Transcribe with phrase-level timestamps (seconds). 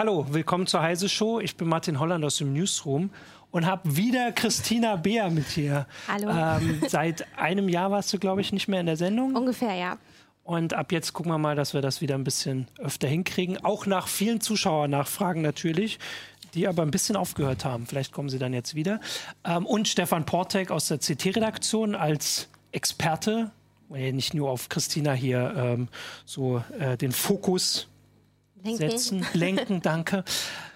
[0.00, 1.40] Hallo, willkommen zur Heise Show.
[1.40, 3.10] Ich bin Martin Holland aus dem Newsroom
[3.50, 5.86] und habe wieder Christina Beer mit hier.
[6.08, 6.30] Hallo.
[6.30, 9.36] Ähm, seit einem Jahr warst du, glaube ich, nicht mehr in der Sendung.
[9.36, 9.98] Ungefähr, ja.
[10.42, 13.62] Und ab jetzt gucken wir mal, dass wir das wieder ein bisschen öfter hinkriegen.
[13.62, 15.98] Auch nach vielen Zuschauernachfragen natürlich,
[16.54, 17.84] die aber ein bisschen aufgehört haben.
[17.84, 19.00] Vielleicht kommen sie dann jetzt wieder.
[19.44, 23.50] Ähm, und Stefan Portek aus der CT-Redaktion als Experte,
[23.90, 25.88] nicht nur auf Christina hier ähm,
[26.24, 27.89] so äh, den Fokus
[28.62, 28.90] Lenken.
[28.90, 30.24] setzen, lenken, danke.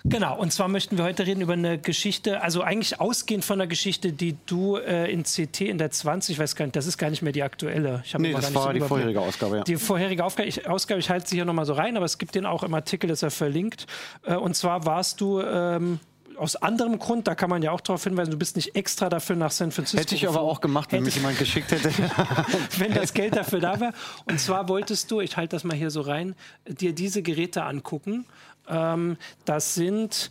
[0.04, 3.66] Genau, und zwar möchten wir heute reden über eine Geschichte, also eigentlich ausgehend von der
[3.66, 6.98] Geschichte, die du äh, in CT in der 20, ich weiß gar nicht, das ist
[6.98, 8.02] gar nicht mehr die aktuelle.
[8.04, 8.88] Ich Nee, das gar nicht war die Überblick.
[8.88, 9.64] vorherige Ausgabe, ja.
[9.64, 12.34] Die vorherige Aufgabe, ich, Ausgabe, ich halte sie hier nochmal so rein, aber es gibt
[12.34, 13.86] den auch im Artikel, das er verlinkt.
[14.24, 16.00] Äh, und zwar warst du ähm,
[16.36, 19.36] aus anderem Grund, da kann man ja auch darauf hinweisen, du bist nicht extra dafür
[19.36, 21.90] nach San Francisco Hätte ich aber auch gemacht, wenn mich jemand geschickt hätte.
[22.78, 23.92] wenn das Geld dafür da wäre.
[24.26, 26.34] Und zwar wolltest du, ich halte das mal hier so rein,
[26.66, 28.26] dir diese Geräte angucken.
[28.68, 30.30] Ähm, das sind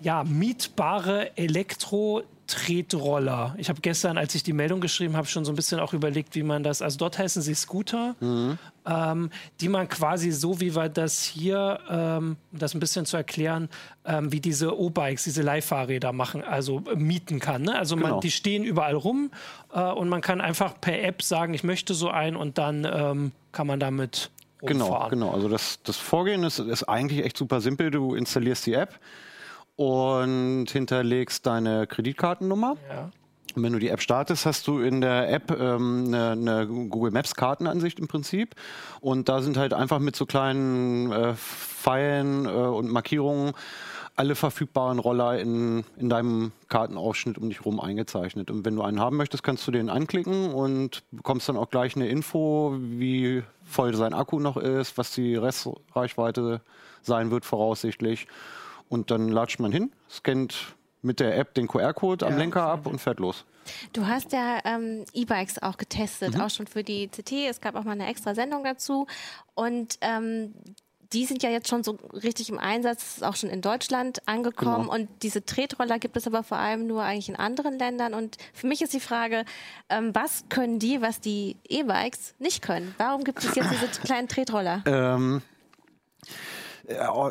[0.00, 3.54] ja mietbare Elektro-Tretroller.
[3.58, 6.34] Ich habe gestern, als ich die Meldung geschrieben habe, schon so ein bisschen auch überlegt,
[6.34, 8.14] wie man das, also dort heißen sie Scooter,
[8.88, 13.16] ähm, die man quasi so, wie wir das hier, ähm, um das ein bisschen zu
[13.16, 13.68] erklären,
[14.06, 17.62] ähm, wie diese O-Bikes, diese Leihfahrräder machen, also äh, mieten kann.
[17.62, 17.76] Ne?
[17.78, 18.20] Also man, Genau.
[18.20, 19.30] die stehen überall rum
[19.74, 23.32] äh, und man kann einfach per App sagen, ich möchte so einen und dann ähm,
[23.52, 24.30] kann man damit
[24.60, 25.10] Genau, rumfahren.
[25.10, 25.30] genau.
[25.32, 27.90] Also das, das Vorgehen ist, ist eigentlich echt super simpel.
[27.92, 28.98] Du installierst die App
[29.76, 32.76] und hinterlegst deine Kreditkartennummer.
[32.88, 33.10] Ja.
[33.54, 37.10] Und wenn du die App startest, hast du in der App ähm, eine, eine Google
[37.10, 38.54] Maps Kartenansicht im Prinzip.
[39.00, 43.54] Und da sind halt einfach mit so kleinen äh, Pfeilen äh, und Markierungen
[44.18, 48.50] alle verfügbaren Roller in, in deinem Kartenausschnitt um dich rum eingezeichnet.
[48.50, 51.94] Und wenn du einen haben möchtest, kannst du den anklicken und bekommst dann auch gleich
[51.94, 56.62] eine Info, wie voll sein Akku noch ist, was die Restreichweite
[57.00, 58.26] sein wird voraussichtlich.
[58.88, 62.86] Und dann latscht man hin, scannt mit der App den QR-Code am Ja, Lenker ab
[62.86, 63.44] und fährt los.
[63.92, 66.40] Du hast ja ähm, E-Bikes auch getestet, Mhm.
[66.40, 67.32] auch schon für die CT.
[67.48, 69.06] Es gab auch mal eine extra Sendung dazu.
[69.54, 70.54] Und ähm,
[71.12, 74.82] die sind ja jetzt schon so richtig im Einsatz, ist auch schon in Deutschland angekommen.
[74.84, 74.92] Genau.
[74.94, 78.12] Und diese Tretroller gibt es aber vor allem nur eigentlich in anderen Ländern.
[78.12, 79.44] Und für mich ist die Frage,
[79.88, 82.94] ähm, was können die, was die E-Bikes nicht können?
[82.98, 84.82] Warum gibt es jetzt diese kleinen Tretroller?
[84.86, 85.40] Ähm,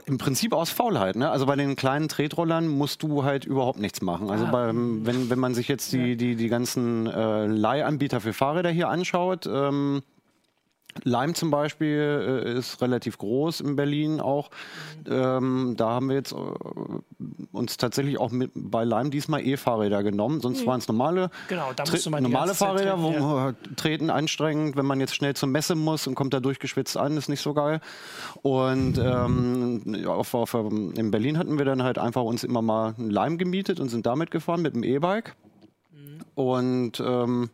[0.05, 1.15] Im Prinzip aus Faulheit.
[1.15, 1.29] Ne?
[1.31, 4.29] Also bei den kleinen Tretrollern musst du halt überhaupt nichts machen.
[4.29, 8.69] Also beim, wenn, wenn man sich jetzt die, die, die ganzen äh, Leihanbieter für Fahrräder
[8.69, 10.03] hier anschaut, ähm,
[11.03, 14.49] Lime zum Beispiel äh, ist relativ groß in Berlin auch.
[15.09, 16.35] Ähm, da haben wir jetzt äh,
[17.51, 20.41] uns tatsächlich auch mit, bei Lime diesmal E-Fahrräder genommen.
[20.41, 21.71] Sonst waren es normale, Genau,
[22.19, 23.49] normale Fahrräder, wo treten, ja.
[23.49, 27.17] äh, treten anstrengend, wenn man jetzt schnell zur Messe muss und kommt da durchgeschwitzt an,
[27.17, 27.81] ist nicht so geil.
[28.41, 32.61] Und ähm, ja, auf, auf, ähm, in Berlin hatten wir dann halt einfach uns immer
[32.61, 35.35] mal einen Lime gemietet und sind damit gefahren mit dem E-Bike.
[35.91, 36.21] Mhm.
[36.35, 37.49] Und ähm,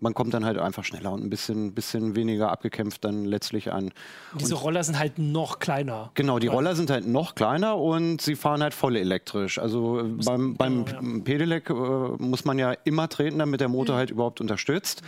[0.00, 3.90] man kommt dann halt einfach schneller und ein bisschen, bisschen weniger abgekämpft dann letztlich an.
[4.38, 6.10] Diese Roller sind halt noch kleiner.
[6.14, 9.58] Genau, die Roller sind halt noch kleiner und sie fahren halt voll elektrisch.
[9.58, 13.96] Also äh, beim, beim genau, Pedelec äh, muss man ja immer treten, damit der Motor
[13.96, 15.02] halt überhaupt unterstützt.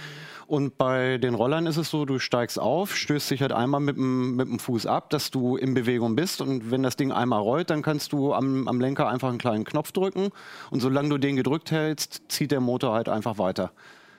[0.50, 3.96] Und bei den Rollern ist es so, du steigst auf, stößt dich halt einmal mit
[3.96, 6.40] dem, mit dem Fuß ab, dass du in Bewegung bist.
[6.40, 9.62] Und wenn das Ding einmal rollt, dann kannst du am, am Lenker einfach einen kleinen
[9.62, 10.30] Knopf drücken.
[10.72, 13.70] Und solange du den gedrückt hältst, zieht der Motor halt einfach weiter.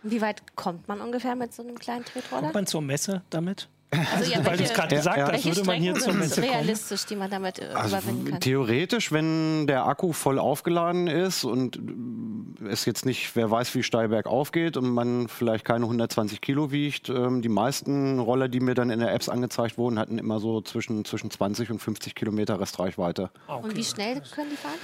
[0.03, 2.41] Wie weit kommt man ungefähr mit so einem kleinen Tretroller?
[2.41, 3.67] Kommt man zur Messe damit?
[4.13, 5.29] Also, ja, Weil du es gerade gesagt ja.
[5.34, 6.53] hast, würde man hier zur Messe kommen.
[6.53, 8.39] realistisch, die man damit äh, Also überwinden kann?
[8.39, 11.75] theoretisch, wenn der Akku voll aufgeladen ist und
[12.62, 16.39] äh, es jetzt nicht, wer weiß, wie steil bergauf geht und man vielleicht keine 120
[16.39, 20.18] Kilo wiegt, ähm, die meisten Roller, die mir dann in der Apps angezeigt wurden, hatten
[20.19, 23.29] immer so zwischen, zwischen 20 und 50 Kilometer Restreichweite.
[23.47, 24.75] Ah, Und wie schnell können die fahren?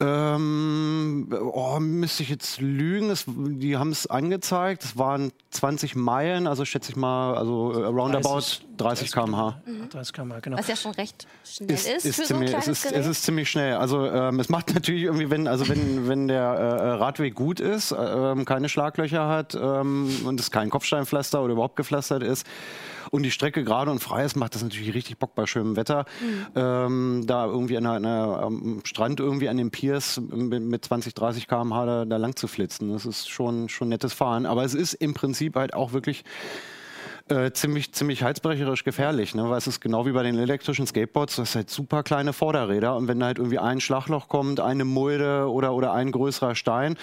[0.00, 3.10] Ähm, oh, müsste ich jetzt lügen?
[3.10, 4.82] Es, die haben es angezeigt.
[4.82, 8.42] Es waren 20 Meilen, also schätze ich mal, also äh, roundabout
[8.76, 9.62] 30 km/h.
[9.90, 10.58] 30 km/h, genau.
[10.58, 12.82] Was ja schon recht schnell ist, ist, ist für ziemlich, so ein es, kleines ist,
[12.82, 13.00] Gerät.
[13.00, 13.76] es ist ziemlich schnell.
[13.76, 17.92] Also ähm, es macht natürlich irgendwie, wenn, also wenn, wenn der äh, Radweg gut ist,
[17.92, 22.46] äh, ähm, keine Schlaglöcher hat ähm, und es kein Kopfsteinpflaster oder überhaupt gepflastert ist
[23.10, 26.04] und die Strecke gerade und frei ist, macht das natürlich richtig Bock bei schönem Wetter.
[26.54, 31.48] Ähm, da irgendwie an einer, am Strand irgendwie an den Piers mit, mit 20, 30
[31.48, 32.92] km/h da, da lang zu flitzen.
[32.92, 34.46] Das ist schon, schon nettes Fahren.
[34.46, 36.24] Aber es ist im Prinzip halt auch wirklich
[37.28, 39.48] äh, ziemlich, ziemlich halsbrecherisch gefährlich, ne?
[39.48, 42.96] weil es ist genau wie bei den elektrischen Skateboards, das ist halt super kleine Vorderräder
[42.96, 46.96] und wenn da halt irgendwie ein Schlagloch kommt, eine Mulde oder, oder ein größerer Stein,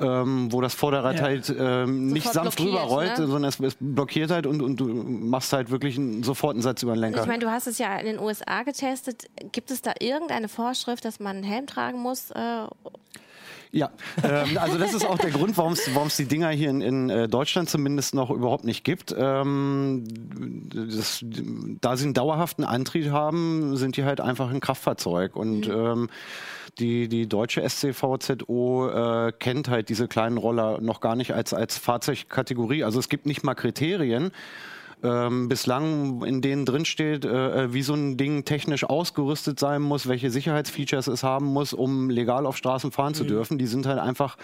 [0.00, 1.22] ähm, wo das Vorderrad Ja.
[1.22, 3.26] halt ähm, nicht sanft drüber blockiert, rollt, ne?
[3.26, 6.82] sondern es, es blockiert halt und, und du machst halt wirklich einen, sofort einen Satz
[6.82, 7.20] über den Lenker.
[7.22, 9.28] Ich meine, du hast es ja in den USA getestet.
[9.52, 12.30] Gibt es da irgendeine Vorschrift, dass man einen Helm tragen muss?
[12.30, 12.66] Äh,
[13.70, 13.90] Ja,
[14.22, 17.28] ähm, also das ist auch der Grund, warum es die Dinger hier in, in äh,
[17.28, 19.14] Deutschland zumindest noch überhaupt nicht gibt.
[19.18, 20.04] Ähm,
[20.72, 21.24] das,
[21.80, 25.36] da sie einen dauerhaften Antrieb haben, sind die halt einfach ein Kraftfahrzeug.
[25.36, 26.08] Und ähm,
[26.78, 31.78] die, die deutsche SCVZO äh, kennt halt diese kleinen Roller noch gar nicht als, als
[31.78, 32.84] Fahrzeugkategorie.
[32.84, 34.30] Also es gibt nicht mal Kriterien.
[35.00, 40.08] Ähm, bislang in denen drin steht, äh, wie so ein Ding technisch ausgerüstet sein muss,
[40.08, 43.58] welche Sicherheitsfeatures es haben muss, um legal auf Straßen fahren zu dürfen.
[43.58, 44.36] Die sind halt einfach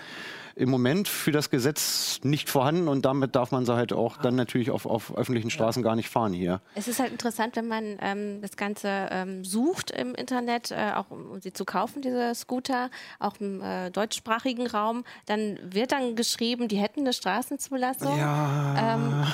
[0.57, 4.37] im Moment für das Gesetz nicht vorhanden und damit darf man sie halt auch dann
[4.37, 6.61] natürlich auf, auf öffentlichen Straßen gar nicht fahren hier.
[6.75, 11.11] es ist halt interessant, wenn man ähm, das Ganze ähm, sucht im Internet, äh, auch
[11.11, 16.17] um, um sie zu kaufen, diese Scooter, auch im äh, deutschsprachigen Raum, dann wird dann
[16.17, 18.17] geschrieben, die hätten eine Straßenzulassung.
[18.19, 18.95] Ja.
[18.95, 19.25] Ähm,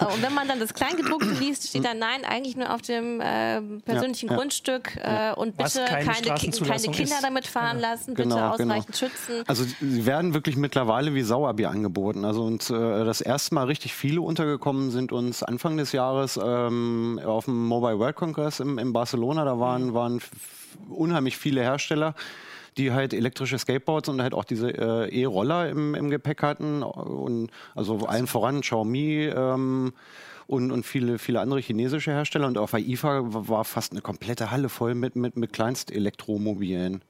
[0.00, 3.20] äh, und wenn man dann das Kleingedruckte liest, steht da nein, eigentlich nur auf dem
[3.20, 4.38] äh, persönlichen Ja, ja.
[4.38, 7.22] Grundstück äh, und bitte keine keine, keine Kinder ist.
[7.22, 8.74] damit fahren lassen, bitte Genau, genau.
[8.74, 9.44] ausreichend schützen.
[9.46, 12.24] Also sie werden wirklich mittlerweile wie Sauerbier angeboten.
[12.24, 17.20] Also uns äh, das erste Mal richtig viele untergekommen sind uns Anfang des Jahres ähm,
[17.24, 19.44] auf dem Mobile World Congress im, in Barcelona.
[19.44, 20.30] Da waren, waren f-
[20.88, 22.14] unheimlich viele Hersteller
[22.76, 27.50] die halt elektrische Skateboards und halt auch diese äh, E-Roller im, im Gepäck hatten und
[27.74, 29.92] also allen voran Xiaomi ähm,
[30.46, 34.52] und, und viele, viele andere chinesische Hersteller und auf der IFA war fast eine komplette
[34.52, 37.02] Halle voll mit, mit, mit Kleinstelektromobilen.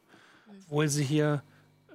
[0.49, 1.43] obwohl sie hier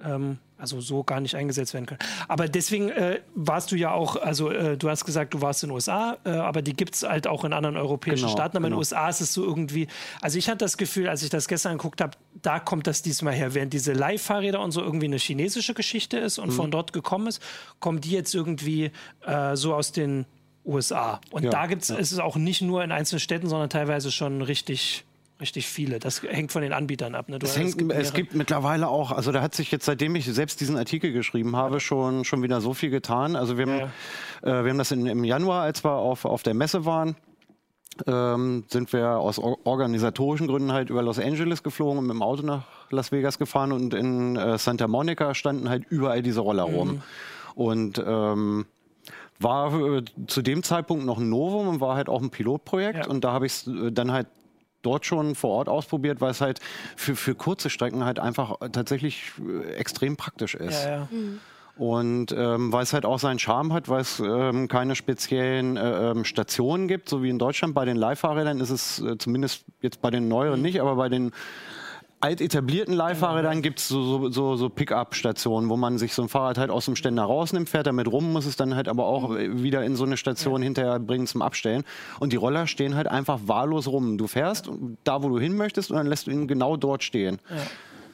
[0.04, 1.98] ähm, also so gar nicht eingesetzt werden können.
[2.28, 5.68] Aber deswegen äh, warst du ja auch, also äh, du hast gesagt, du warst in
[5.68, 8.56] den USA, äh, aber die gibt es halt auch in anderen europäischen Genau, Staaten.
[8.56, 8.76] Aber in genau.
[8.76, 9.86] den USA ist es so irgendwie,
[10.22, 13.34] also ich hatte das Gefühl, als ich das gestern geguckt habe, da kommt das diesmal
[13.34, 13.54] her.
[13.54, 16.44] Während diese Leihfahrräder und so irgendwie eine chinesische Geschichte ist Mhm.
[16.44, 17.42] und von dort gekommen ist,
[17.80, 18.90] kommen die jetzt irgendwie
[19.26, 20.24] äh, so aus den
[20.64, 21.20] USA.
[21.30, 24.42] Und Ja, da gibt's, ist es auch nicht nur in einzelnen Städten, sondern teilweise schon
[24.42, 25.04] richtig,
[25.40, 25.98] richtig viele.
[25.98, 27.28] Das hängt von den Anbietern ab.
[27.28, 27.38] Ne?
[27.38, 28.12] Du, Es, hängt, es, mehrere.
[28.12, 31.80] gibt mittlerweile auch, also da hat sich jetzt, seitdem ich selbst diesen Artikel geschrieben habe,
[31.80, 33.36] schon, schon wieder so viel getan.
[33.36, 33.92] Also wir haben,
[34.42, 37.16] Äh, wir haben das in, im Januar, als wir auf, auf der Messe waren,
[38.06, 42.22] ähm, sind wir aus or organisatorischen Gründen halt über Los Angeles geflogen und mit dem
[42.22, 46.64] Auto nach Las Vegas gefahren und in äh, Santa Monica standen halt überall diese Roller
[46.64, 47.02] rum.
[47.54, 48.66] Und ähm,
[49.40, 52.98] war äh, zu dem Zeitpunkt noch ein Novum und war halt auch ein Pilotprojekt.
[52.98, 53.06] Ja.
[53.06, 54.26] Und da habe ich es äh, dann halt
[54.86, 56.60] dort schon vor Ort ausprobiert, weil es halt
[56.96, 60.84] für, für kurze Strecken halt einfach äh, tatsächlich äh, extrem praktisch ist.
[60.84, 61.08] Ja, ja.
[61.76, 66.10] Und ähm, weil es halt auch seinen Charme hat, weil es ähm, keine speziellen äh,
[66.10, 70.00] ähm, Stationen gibt, so wie in Deutschland bei den Leihfahrrädern ist es äh, zumindest jetzt
[70.00, 71.32] bei den neueren nicht, aber bei den
[72.20, 76.58] alt etablierten Leihfahrrädern gibt es so, so, so, Pick-up-Stationen, wo man sich so ein Fahrrad
[76.58, 79.62] halt aus dem Ständer rausnimmt, fährt damit rum, muss es dann halt aber auch äh,
[79.62, 81.84] wieder in so eine Station hinterher bringen zum Abstellen.
[82.18, 84.18] Und die Roller stehen halt einfach wahllos rum.
[84.18, 84.70] Du fährst
[85.04, 87.38] da, wo du hin möchtest und dann lässt du ihn genau dort stehen.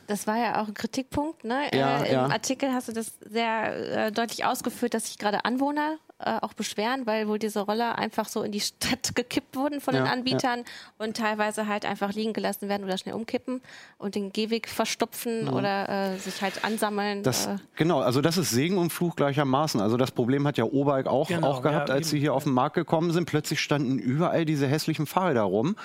[0.07, 1.45] Das war ja auch ein Kritikpunkt.
[1.45, 1.71] Ne?
[1.75, 2.27] Ja, äh, Im ja.
[2.27, 7.07] Artikel hast du das sehr äh, deutlich ausgeführt, dass sich gerade Anwohner äh, auch beschweren,
[7.07, 10.65] weil wohl diese Roller einfach so in die Stadt gekippt wurden von den Ja, Anbietern
[10.99, 13.61] und teilweise halt einfach liegen gelassen werden oder schnell umkippen
[13.99, 17.19] und den Gehweg verstopfen oder äh, sich halt ansammeln.
[17.19, 17.23] Mhm.
[17.25, 19.81] Das, äh, genau, also das ist Segen und Fluch gleichermaßen.
[19.81, 22.45] Also das Problem hat ja O-Bike auch, Genau, auch gehabt, ja, als sie hier auf
[22.45, 23.27] den Markt gekommen sind.
[23.27, 25.77] Plötzlich standen überall diese hässlichen Fahrräder rum.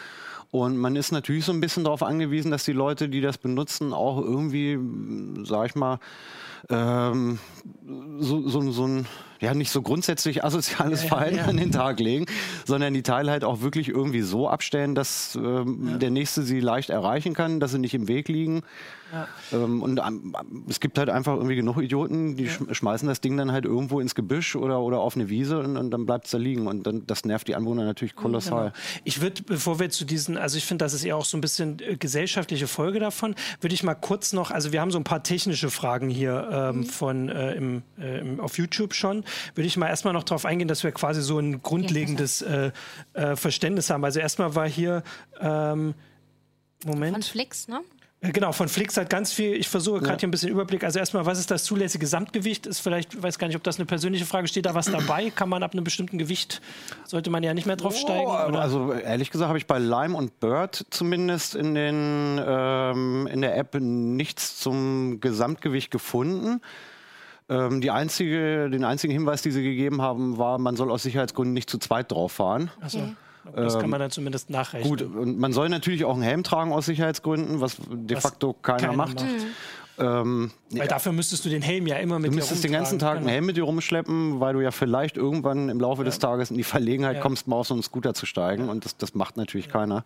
[0.52, 3.94] Und man ist natürlich so ein bisschen darauf angewiesen, dass die Leute, die das benutzen,
[3.94, 4.80] auch irgendwie,
[5.44, 6.00] sag ich mal,
[6.70, 7.40] ähm,
[8.20, 9.06] so, so, so ein,
[9.40, 12.26] ja, nicht so grundsätzlich asoziales Verhalten an den Tag legen,
[12.66, 16.90] sondern die Teile halt auch wirklich irgendwie so abstellen, dass ähm, der Nächste sie leicht
[16.90, 18.64] erreichen kann, dass sie nicht im Weg liegen.
[19.54, 20.36] Ähm, und ähm,
[20.68, 24.02] es gibt halt einfach irgendwie genug Idioten, die sch schmeißen das Ding dann halt irgendwo
[24.02, 26.68] ins Gebüsch oder, oder auf eine Wiese und, und dann bleibt es da liegen.
[26.68, 28.74] Und dann, das nervt die Anwohner natürlich kolossal.
[29.06, 31.42] Ich würde, bevor wir zu diesen, also ich finde, das ist ja auch so ein
[31.42, 35.06] bisschen äh, gesellschaftliche Folge davon, würde ich mal kurz noch, also wir haben so ein
[35.06, 39.24] paar technische Fragen hier ähm, von äh, im, äh, im, auf YouTube schon,
[39.56, 42.72] würde ich mal erstmal noch darauf eingehen, dass wir quasi so ein grundlegendes äh,
[43.14, 44.04] äh, Verständnis haben.
[44.04, 45.04] Also erstmal war hier
[45.40, 45.94] ähm,
[46.86, 47.14] Moment.
[47.14, 47.82] von Flix, ne?
[48.22, 49.54] Äh, Genau, von Flix hat ganz viel.
[49.54, 50.20] Ich versuche gerade Ja.
[50.20, 50.84] hier ein bisschen Überblick.
[50.84, 52.66] Also erstmal, was ist das zulässige Gesamtgewicht?
[52.66, 55.30] Ist vielleicht, ich weiß gar nicht, ob das eine persönliche Frage steht, da was dabei?
[55.30, 56.62] Kann man ab einem bestimmten Gewicht,
[57.06, 58.26] sollte man ja nicht mehr draufsteigen?
[58.28, 58.60] Oh, oder?
[58.62, 63.56] also ehrlich gesagt habe ich bei Lime und Bird zumindest in, den, ähm, in der
[63.58, 66.62] App nichts zum Gesamtgewicht gefunden.
[67.50, 71.54] Ähm, die einzige, den einzigen Hinweis, den sie gegeben haben, war, man soll aus Sicherheitsgründen
[71.54, 72.72] nicht zu zweit drauf fahren.
[72.82, 73.00] Also,
[73.56, 74.90] das kann man dann zumindest nachrechnen.
[74.90, 78.54] Gut, und man soll natürlich auch einen Helm tragen aus Sicherheitsgründen, was de Was facto
[78.54, 79.16] keiner, keiner macht.
[79.16, 79.26] macht.
[80.00, 83.00] Ähm, Weil dafür müsstest du den Helm ja immer mit Du dir müsstest den ganzen.
[83.00, 83.28] Tag einen.
[83.28, 86.64] Helm mit dir rumschleppen, weil du ja vielleicht irgendwann im Laufe des Tages in die
[86.64, 87.22] Verlegenheit Ja.
[87.22, 88.70] kommst, mal auf so einen Scooter zu steigen.
[88.70, 90.04] Und das, das macht natürlich keiner.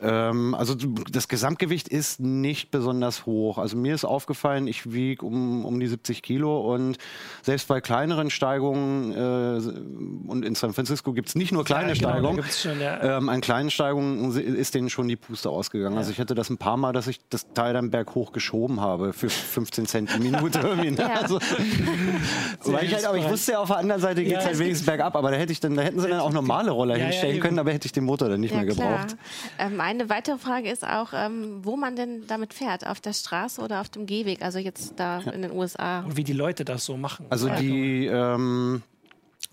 [0.00, 3.58] Ähm, also du- das Gesamtgewicht ist nicht besonders hoch.
[3.58, 6.98] Also mir ist aufgefallen, ich wiege um, um die 70 Kilo und
[7.42, 11.94] selbst bei kleineren Steigungen äh, und in San Francisco gibt es nicht nur kleine Ja,
[11.94, 13.18] genau, Steigungen, schon, ja.
[13.18, 15.96] ähm, an kleinen Steigungen ist denen schon die Puste ausgegangen.
[15.96, 19.05] Also ich hatte das ein paar Mal, dass ich das Teil dann berghoch geschoben habe
[19.12, 20.58] für 15 Cent die Minute.
[20.60, 20.98] irgendwie, ne?
[20.98, 21.20] Ja.
[21.20, 21.38] also,
[22.64, 24.48] weil ich, halt, aber ich wusste ja, auf der anderen Seite geht es Ja.
[24.50, 26.96] halt wenigstens bergab, aber da hätte ich dann, da hätten sie dann auch normale Roller
[26.96, 29.16] hinstellen können, aber hätte ich den Motor dann nicht Ja, mehr gebraucht.
[29.58, 33.60] Ähm, eine weitere Frage ist auch, ähm, wo man denn damit fährt, auf der Straße
[33.60, 36.00] oder auf dem Gehweg, also jetzt da in den USA.
[36.00, 37.26] Und wie die Leute das so machen.
[37.30, 38.82] Also die, ähm,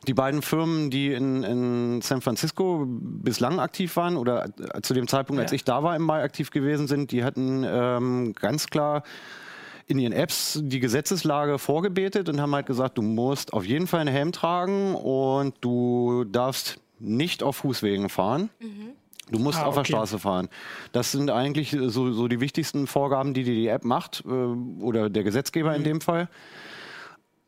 [0.08, 5.08] die beiden Firmen, die in, in San Francisco bislang aktiv waren oder äh, zu dem
[5.08, 5.56] Zeitpunkt, als Ja.
[5.56, 9.04] ich da war im Mai aktiv gewesen sind, die hatten ähm, ganz klar
[9.88, 14.02] in ihren Apps die Gesetzeslage vorgebetet und haben halt gesagt, du musst auf jeden Fall
[14.02, 18.50] einen Helm tragen und du darfst nicht auf Fußwegen fahren.
[19.32, 19.94] Du musst Ah, auf der okay.
[19.94, 20.50] Straße fahren.
[20.92, 25.10] Das sind eigentlich so, so die wichtigsten Vorgaben, die die, die App macht äh, oder
[25.10, 25.76] der Gesetzgeber Mhm.
[25.78, 26.30] in dem Fall.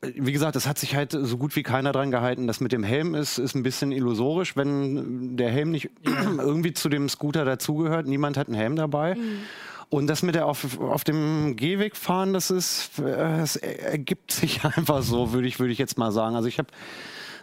[0.02, 2.46] Wie gesagt, es hat sich halt so gut wie keiner dran gehalten.
[2.46, 6.88] Das mit dem Helm ist, ist ein bisschen illusorisch, wenn der Helm nicht irgendwie zu
[6.88, 8.06] dem Scooter dazugehört.
[8.06, 9.16] Niemand hat einen Helm dabei.
[9.88, 14.64] Und das mit der auf, auf dem Gehweg fahren, das ist, äh, es ergibt sich
[14.76, 16.34] einfach so, würde ich, würde ich jetzt mal sagen.
[16.34, 16.68] Also ich habe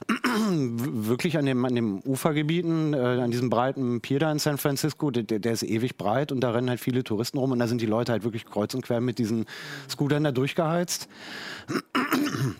[0.07, 5.11] wirklich an dem, an dem Ufergebieten, äh, an diesem breiten Pier da in San Francisco,
[5.11, 7.81] der, der ist ewig breit und da rennen halt viele Touristen rum und da sind
[7.81, 9.45] die Leute halt wirklich kreuz und quer mit diesen
[9.89, 11.07] Scootern da durchgeheizt.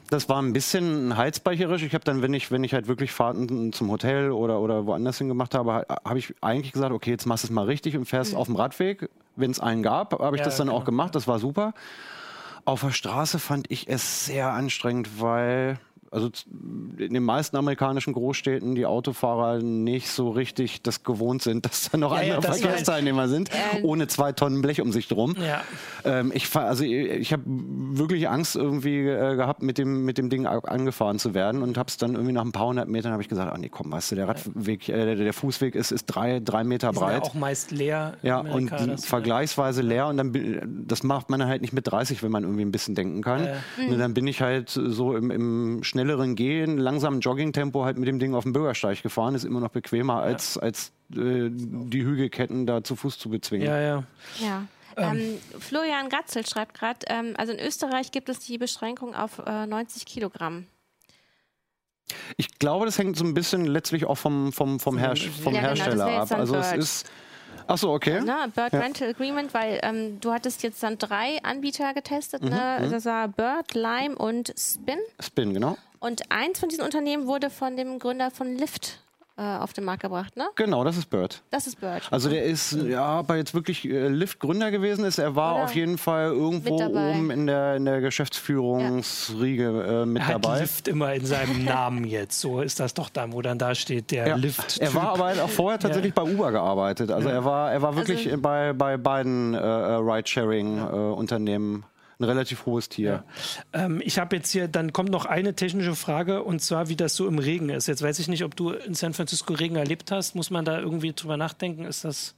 [0.10, 1.84] Das war ein bisschen heizbeicherisch.
[1.84, 5.18] Ich habe dann, wenn ich, wenn ich halt wirklich Fahrten zum Hotel oder, oder woanders
[5.18, 7.98] hin gemacht habe, ha- habe ich eigentlich gesagt, okay, jetzt machst du es mal richtig
[7.98, 9.10] und fährst auf dem Radweg.
[9.36, 10.80] Wenn es einen gab, habe ich Ja, das dann genau.
[10.80, 11.16] auch gemacht.
[11.16, 11.74] Das war super.
[12.66, 15.80] Auf der Straße fand ich es sehr anstrengend, weil
[16.13, 16.29] also
[17.00, 21.98] in den meisten amerikanischen Großstädten die Autofahrer nicht so richtig das gewohnt sind, dass da
[21.98, 25.36] noch Ja, ja, andere das Verkehrsteilnehmer sind, Äh, ohne zwei Tonnen Blech um sich drum.
[25.43, 25.62] Ja.
[26.05, 30.29] Ähm, ich also ich, ich habe wirklich Angst irgendwie äh, gehabt, mit dem, mit dem
[30.29, 33.12] Ding a- angefahren zu werden und habe es dann irgendwie nach ein paar hundert Metern
[33.12, 35.91] habe ich gesagt, ah nee, komm, weißt du, der Radweg, äh, der, der Fußweg ist,
[35.91, 37.24] ist drei, drei Meter Die sind ja breit.
[37.24, 38.17] auch meist leer.
[38.22, 40.32] Ja, und Amerika, das- vergleichsweise leer und dann
[40.88, 43.48] das macht man halt nicht mit 30, wenn man irgendwie ein bisschen denken kann.
[43.89, 48.20] Und dann bin ich halt so im, im schnelleren Gehen, langsamen Joggingtempo halt mit dem
[48.20, 49.36] Ding auf dem Bürgersteig gefahren.
[49.36, 53.68] Ist immer noch bequemer als, als äh, die Hügelketten da zu Fuß zu bezwingen.
[53.68, 54.04] Ja, ja.
[54.40, 54.64] Ja.
[54.96, 59.66] Ähm, Florian Gatzel schreibt gerade, ähm, also in Österreich gibt es die Beschränkung auf äh,
[59.66, 60.68] 90 Kilogramm.
[62.38, 65.62] Ich glaube, das hängt so ein bisschen letztlich auch vom, vom, vom, Herst vom Ja,
[65.62, 66.40] genau, Hersteller jetzt ab.
[66.40, 67.12] Also es ist.
[67.66, 68.22] Ach so, okay.
[68.22, 68.52] Ne?
[68.54, 68.80] Bird Ja.
[68.80, 72.44] Rental Agreement, weil ähm, du hattest jetzt dann drei Anbieter getestet.
[72.44, 72.88] Mhm, ne?
[72.92, 75.00] Das war Bird, Lime und Spin.
[75.20, 75.78] Spin, genau.
[76.04, 79.00] Und eins von diesen Unternehmen wurde von dem Gründer von Lyft
[79.38, 80.36] äh, auf den Markt gebracht.
[80.36, 80.44] Ne?
[80.56, 81.42] Genau, das ist Bird.
[81.50, 82.04] Das ist Bird.
[82.12, 85.64] Also der ist, ja, ob er jetzt wirklich äh, Lyft-Gründer gewesen ist, er war Oder
[85.64, 90.60] auf jeden Fall irgendwo oben in der, in der Geschäftsführungsriege äh, mit Er hat dabei.
[90.60, 92.42] Lift immer in seinem Namen jetzt.
[92.42, 94.36] So ist das doch da, wo dann da steht, der Ja.
[94.36, 94.80] Lift.
[94.80, 97.12] Er war aber halt auch vorher tatsächlich bei Uber gearbeitet.
[97.12, 99.62] Also er war, er war wirklich Also- bei, bei beiden äh, äh,
[99.96, 101.86] Ride-Sharing-Unternehmen
[102.24, 103.24] ein relativ hohes Tier.
[103.74, 107.15] Ähm, ich habe jetzt hier, dann kommt noch eine technische Frage und zwar, wie das
[107.15, 107.88] so im Regen ist.
[107.88, 110.36] Jetzt weiß ich nicht, ob du in San Francisco Regen erlebt hast.
[110.36, 111.86] Muss man da irgendwie drüber nachdenken?
[111.86, 112.36] Ist das.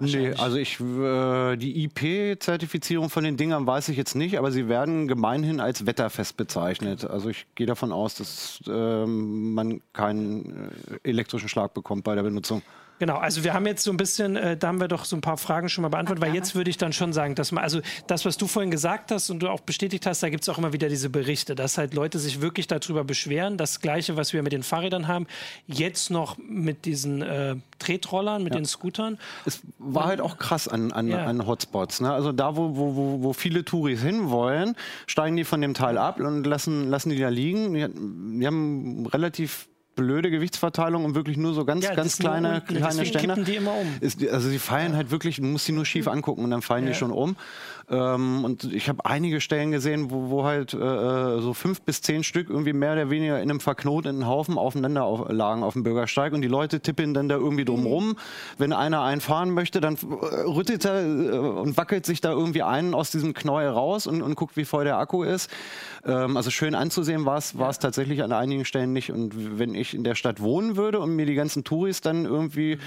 [0.00, 4.68] Nee, also ich, äh, die IP-Zertifizierung von den Dingern weiß ich jetzt nicht, aber sie
[4.68, 7.04] werden gemeinhin als wetterfest bezeichnet.
[7.04, 10.70] Also ich gehe davon aus, dass ähm, man keinen
[11.02, 12.62] äh, elektrischen Schlag bekommt bei der Benutzung.
[12.98, 15.20] Genau, also wir haben jetzt so ein bisschen, äh, da haben wir doch so ein
[15.20, 17.80] paar Fragen schon mal beantwortet, weil jetzt würde ich dann schon sagen, dass man, also
[18.06, 20.58] das, was du vorhin gesagt hast und du auch bestätigt hast, da gibt es auch
[20.58, 23.56] immer wieder diese Berichte, dass halt Leute sich wirklich darüber beschweren.
[23.56, 25.26] Das Gleiche, was wir mit den Fahrrädern haben,
[25.66, 29.18] jetzt noch mit diesen äh, Tretrollern, mit den Scootern.
[29.46, 31.24] Es war halt auch krass an, an, Ja.
[31.24, 32.00] an Hotspots.
[32.00, 32.12] Ne?
[32.12, 34.74] Also da, wo, wo, wo, wo viele Touris hinwollen,
[35.06, 37.74] steigen die von dem Teil ab und lassen, lassen die da liegen.
[37.74, 37.86] Die,
[38.40, 43.34] die haben relativ blöde Gewichtsverteilung und wirklich nur so ganz, Ja, ganz kleine, kleine Ständer.
[43.36, 43.86] die immer um.
[44.00, 46.86] Ist, also sie fallen halt wirklich, du musst sie nur schief angucken und dann fallen
[46.86, 47.36] die schon um.
[47.90, 52.22] Ähm, und ich habe einige Stellen gesehen, wo, wo halt äh, so fünf bis zehn
[52.22, 56.34] Stück irgendwie mehr oder weniger in einem verknoteten Haufen aufeinander auf, lagen auf dem Bürgersteig
[56.34, 58.16] und die Leute tippen dann da irgendwie drum rum.
[58.58, 62.62] Wenn einer einen fahren möchte, dann äh, rüttelt er äh, und wackelt sich da irgendwie
[62.62, 65.50] einen aus diesem Knäuel raus und, und guckt, wie voll der Akku ist.
[66.04, 69.12] Ähm, also schön anzusehen war es war es tatsächlich an einigen Stellen nicht.
[69.12, 72.78] Und wenn ich in der Stadt wohnen würde und mir die ganzen Touris dann irgendwie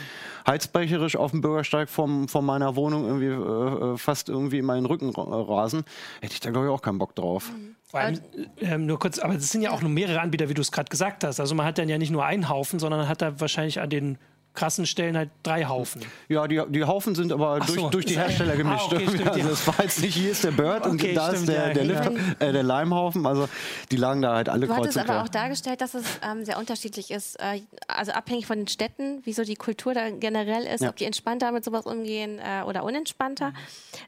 [0.46, 4.86] halsbrecherisch auf dem Bürgersteig vom, von meiner Wohnung irgendwie äh, äh fast irgendwie in meinen
[4.92, 5.84] Rücken rasen,
[6.22, 7.52] hätte ich da glaube ich auch keinen Bock drauf.
[7.52, 7.76] Mhm.
[7.94, 8.20] Allem,
[8.58, 10.90] äh, nur kurz, aber es sind ja auch nur mehrere Anbieter, wie du es gerade
[10.90, 11.40] gesagt hast.
[11.40, 14.18] Also man hat dann ja nicht nur einen Haufen, sondern hat da wahrscheinlich an den
[14.54, 16.02] krassen Stellen halt drei Haufen.
[16.28, 17.90] Ja, die, die Haufen sind aber durch, so.
[17.90, 18.90] durch die Hersteller gemischt.
[18.92, 21.28] Ah, okay, stimmt, also es war jetzt nicht, hier ist der Bird okay, und da
[21.28, 23.26] stimmt, ist der, ja, der, Lifter, äh, der Leimhaufen.
[23.26, 23.48] Also
[23.92, 27.12] die lagen da halt alle Du hattest aber auch dargestellt, dass es ähm, sehr unterschiedlich
[27.12, 27.40] ist.
[27.40, 30.90] Äh, also abhängig von den Städten, wie so die Kultur da generell ist, ja.
[30.90, 33.54] ob die entspannter mit sowas umgehen äh, oder unentspannter.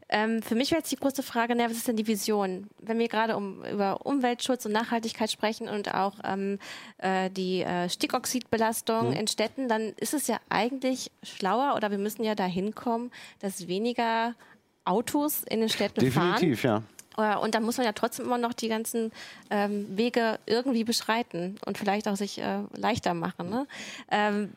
[0.10, 2.68] Ähm, für mich wäre jetzt die große Frage, na, was ist denn die Vision?
[2.80, 6.60] Wenn wir gerade um, über Umweltschutz und Nachhaltigkeit sprechen und auch ähm,
[6.98, 9.14] äh, die äh, Stickoxidbelastung mhm.
[9.14, 13.68] in Städten, dann ist es ja eigentlich schlauer oder wir müssen ja dahin kommen, dass
[13.68, 14.36] weniger
[14.86, 16.34] Autos in den Städten Definitiv, fahren.
[16.34, 16.84] Definitiv, ja.
[17.18, 19.12] Äh, und dann muss man ja trotzdem immer noch die ganzen
[19.50, 23.50] ähm, Wege irgendwie beschreiten und vielleicht auch sich äh, leichter machen.
[23.50, 23.68] Ne?
[24.12, 24.54] Ähm,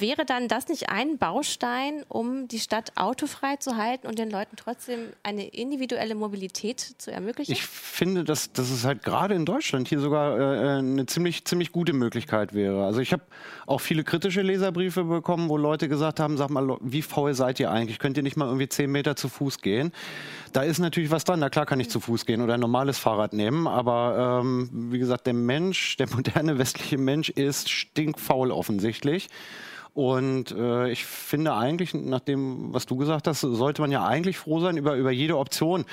[0.00, 4.56] wäre dann das nicht ein Baustein, um die Stadt autofrei zu halten und den Leuten
[4.56, 7.52] trotzdem eine individuelle Mobilität zu ermöglichen?
[7.52, 11.72] Ich finde, dass, dass es halt gerade in Deutschland hier sogar äh, eine ziemlich, ziemlich
[11.72, 12.84] gute Möglichkeit wäre.
[12.84, 13.22] Also ich habe
[13.66, 17.70] auch viele kritische Leserbriefe bekommen, wo Leute gesagt haben, sag mal, wie faul seid ihr
[17.70, 17.98] eigentlich?
[17.98, 19.92] Könnt ihr nicht mal irgendwie zehn Meter zu Fuß gehen?
[20.52, 21.40] Da ist natürlich was dran.
[21.40, 24.98] Na klar kann ich zu Fuß gehen oder ein normales Fahrrad nehmen, aber ähm, wie
[24.98, 29.28] gesagt, der Mensch, der moderne westliche Mensch ist stinkfaul offensichtlich.
[29.92, 34.38] Und äh, ich finde eigentlich, nach dem, was du gesagt hast, sollte man ja eigentlich
[34.38, 35.84] froh sein über, über jede Option,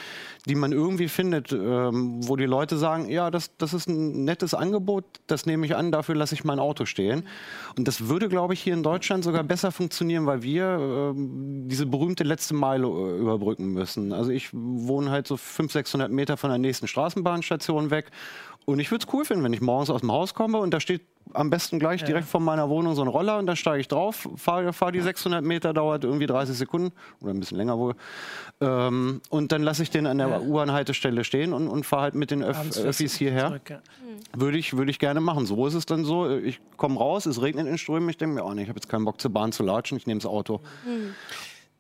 [0.46, 4.54] die man irgendwie findet, ähm, wo die Leute sagen, ja, das, das ist ein nettes
[4.54, 7.28] Angebot, das nehme ich an, dafür lasse ich mein Auto stehen.
[7.76, 11.20] Und das würde, glaube ich, hier in Deutschland sogar besser funktionieren, weil wir äh,
[11.68, 14.14] diese berühmte letzte Meile äh, überbrücken müssen.
[14.14, 18.12] Also ich wohne halt so 500, 600 Meter von der nächsten Straßenbahnstation weg
[18.68, 20.82] und ich würde es cool finden, wenn ich morgens aus dem Haus komme und da
[20.82, 21.02] steht
[21.34, 22.08] am besten gleich ja.
[22.08, 25.00] direkt vor meiner Wohnung so ein Roller und dann steige ich drauf, fahre fahr die
[25.00, 27.96] 600 Meter, dauert irgendwie 30 Sekunden oder ein bisschen länger wohl.
[28.60, 30.40] Ähm, und dann lasse ich den an der ja.
[30.42, 33.48] U-Bahn-Haltestelle stehen und, und fahre halt mit den Öff Öffis hierher.
[33.48, 33.76] Zurück, ja.
[33.78, 34.42] Hm.
[34.42, 35.46] Würde ich, würd ich gerne machen.
[35.46, 36.30] So ist es dann so.
[36.30, 38.90] Ich komme raus, es regnet in Strömen, ich denke mir, oh nee, ich habe jetzt
[38.90, 40.60] keinen Bock zur Bahn zu latschen, ich nehme das Auto.
[40.84, 41.16] Hm.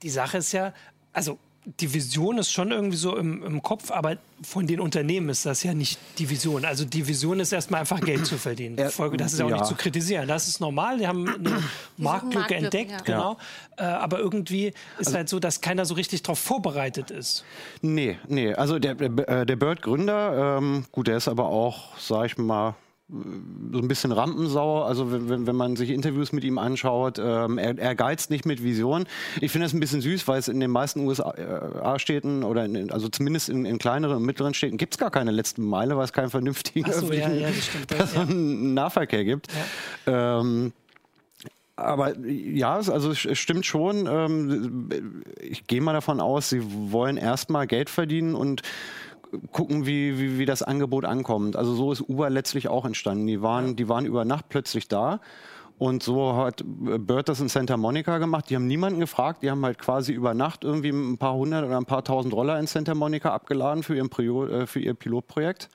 [0.04, 0.72] Die Sache ist ja,
[1.12, 1.38] also
[1.80, 5.64] die Vision ist schon irgendwie so im, im, Kopf, aber von den Unternehmen ist das
[5.64, 6.64] ja nicht die Vision.
[6.64, 8.78] Also die Vision ist erstmal einfach Geld zu verdienen.
[8.78, 9.58] das ist ja auch ja.
[9.58, 10.30] nicht zu kritisieren.
[10.30, 11.00] Das ist normal.
[11.00, 11.62] Die haben eine
[11.98, 13.02] Marktlücke entdeckt, ja.
[13.02, 13.38] genau.
[13.76, 17.44] Äh, aber irgendwie ist also, halt so, dass keiner so richtig darauf vorbereitet ist.
[17.82, 18.54] Nee, nee.
[18.54, 22.76] Also der, der, äh, der Bird-Gründer, ähm, gut, der ist aber auch, sag ich mal,
[23.10, 24.84] so ein bisschen Rampensau.
[24.84, 28.63] Also wenn, wenn man sich Interviews mit ihm anschaut, ähm, er, er geizt nicht mit
[28.63, 29.06] Vision.
[29.39, 33.08] Ich finde das ein bisschen süß, weil es in den meisten USA-Städten oder in, also
[33.08, 36.12] zumindest in, in, kleineren und mittleren Städten gibt es gar keine letzte Meile, weil es
[36.12, 37.48] keinen vernünftigen so, öffentlichen ja,
[37.98, 39.48] ja, stimmt, Nahverkehr gibt.
[40.06, 40.39] Ja.
[40.39, 40.74] Ähm,
[41.78, 44.08] aber ja, also es stimmt schon.
[44.08, 44.89] Ähm,
[45.39, 48.63] ich gehe mal davon aus, sie wollen erstmal Geld verdienen und
[49.52, 51.56] gucken, wie, wie, wie das Angebot ankommt.
[51.56, 53.28] Also so ist Uber letztlich auch entstanden.
[53.28, 55.20] Die waren, die waren über Nacht plötzlich da.
[55.78, 58.50] Und so hat Bird das in Santa Monica gemacht.
[58.50, 59.44] Die haben niemanden gefragt.
[59.44, 62.60] Die haben halt quasi über Nacht irgendwie ein paar hundert oder ein paar tausend Roller
[62.60, 65.70] in Santa Monica abgeladen für, ihren Prio, äh, für ihr Pilotprojekt.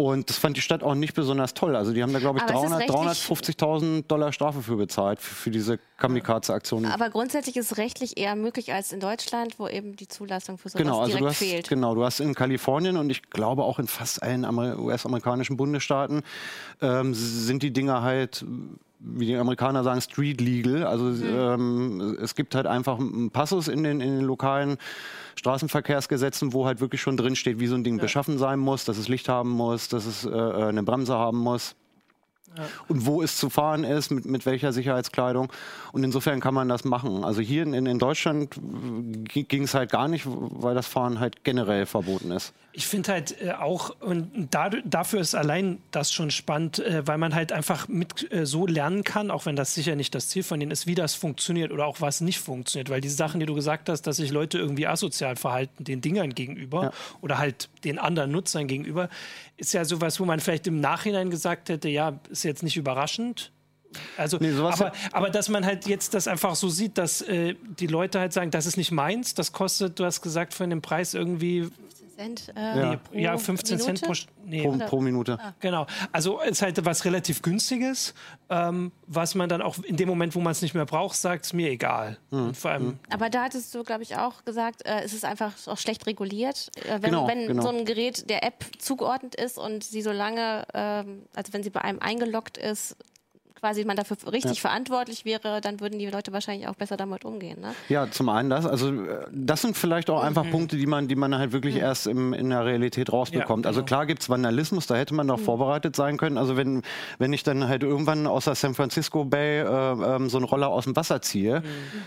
[0.00, 1.76] Und das fand die Stadt auch nicht besonders toll.
[1.76, 6.86] Also die haben da, glaube ich, 350.000 Dollar Strafe für bezahlt, für, für diese Kamikaze-Aktion.
[6.86, 10.70] Aber grundsätzlich ist es rechtlich eher möglich als in Deutschland, wo eben die Zulassung für
[10.70, 11.68] sowas genau, also direkt hast, fehlt.
[11.68, 16.22] Genau, du hast in Kalifornien und ich glaube auch in fast allen US-amerikanischen Bundesstaaten
[16.80, 18.42] ähm, sind die Dinge halt
[19.00, 20.84] wie die Amerikaner sagen, street legal.
[20.84, 21.24] Also mhm.
[21.24, 24.76] ähm, es gibt halt einfach einen Passus in den, in den lokalen
[25.36, 28.02] Straßenverkehrsgesetzen, wo halt wirklich schon drin steht, wie so ein Ding ja.
[28.02, 31.74] beschaffen sein muss, dass es Licht haben muss, dass es äh, eine Bremse haben muss.
[32.56, 32.64] Ja.
[32.88, 35.52] Und wo es zu fahren ist, mit, mit welcher Sicherheitskleidung.
[35.92, 37.24] Und insofern kann man das machen.
[37.24, 38.54] Also hier in, in Deutschland
[39.32, 42.52] ging es halt gar nicht, weil das Fahren halt generell verboten ist.
[42.72, 47.18] Ich finde halt äh, auch, und da, dafür ist allein das schon spannend, äh, weil
[47.18, 50.42] man halt einfach mit äh, so lernen kann, auch wenn das sicher nicht das Ziel
[50.42, 52.88] von denen ist, wie das funktioniert oder auch was nicht funktioniert.
[52.88, 56.34] Weil diese Sachen, die du gesagt hast, dass sich Leute irgendwie asozial verhalten den Dingern
[56.34, 56.92] gegenüber ja.
[57.20, 59.08] oder halt den anderen Nutzern gegenüber,
[59.56, 63.52] ist ja sowas, wo man vielleicht im Nachhinein gesagt hätte, ja, ist jetzt nicht überraschend,
[64.16, 67.88] also, nee, aber, aber dass man halt jetzt das einfach so sieht, dass äh, die
[67.88, 71.14] Leute halt sagen, das ist nicht meins, das kostet, du hast gesagt, von dem Preis
[71.14, 71.68] irgendwie
[72.20, 72.52] Cent.
[72.54, 73.00] Äh, ja.
[73.12, 73.94] Nee, ja, 15 Minute?
[73.94, 74.12] Cent pro,
[74.44, 75.38] nee, pro, pro, Minute.
[75.40, 75.54] Ah.
[75.60, 75.86] Genau.
[76.12, 78.14] Also es ist halt was relativ Günstiges,
[78.50, 81.46] ähm, was man dann auch in dem Moment, wo man es nicht mehr braucht, sagt,
[81.46, 82.18] es mir egal.
[82.30, 82.54] Mhm.
[82.54, 82.98] vor allem, mhm.
[83.10, 86.70] Aber da hattest du, glaube ich, auch gesagt, äh, es ist einfach auch schlecht reguliert.
[86.84, 87.62] Äh, wenn, genau, wenn genau.
[87.62, 91.70] so ein Gerät der App zugeordnet ist und sie so lange, ähm, also wenn sie
[91.70, 92.96] bei einem eingeloggt ist,
[93.60, 94.60] quasi man dafür richtig ja.
[94.60, 97.60] verantwortlich wäre, dann würden die Leute wahrscheinlich auch besser damit umgehen.
[97.60, 97.72] Ne?
[97.88, 98.66] Ja, zum einen das.
[98.66, 100.50] Also äh, das sind vielleicht auch einfach mhm.
[100.50, 101.80] Punkte, die man, die man halt wirklich mhm.
[101.80, 103.64] erst im, in der Realität rausbekommt.
[103.64, 103.80] Ja, also genau.
[103.80, 105.44] Also klar gibt es Vandalismus, da hätte man noch mhm.
[105.44, 106.38] vorbereitet sein können.
[106.38, 106.82] Also wenn,
[107.18, 110.68] wenn ich dann halt irgendwann aus der San Francisco Bay äh, äh, so einen Roller
[110.68, 111.64] aus dem Wasser ziehe, mhm.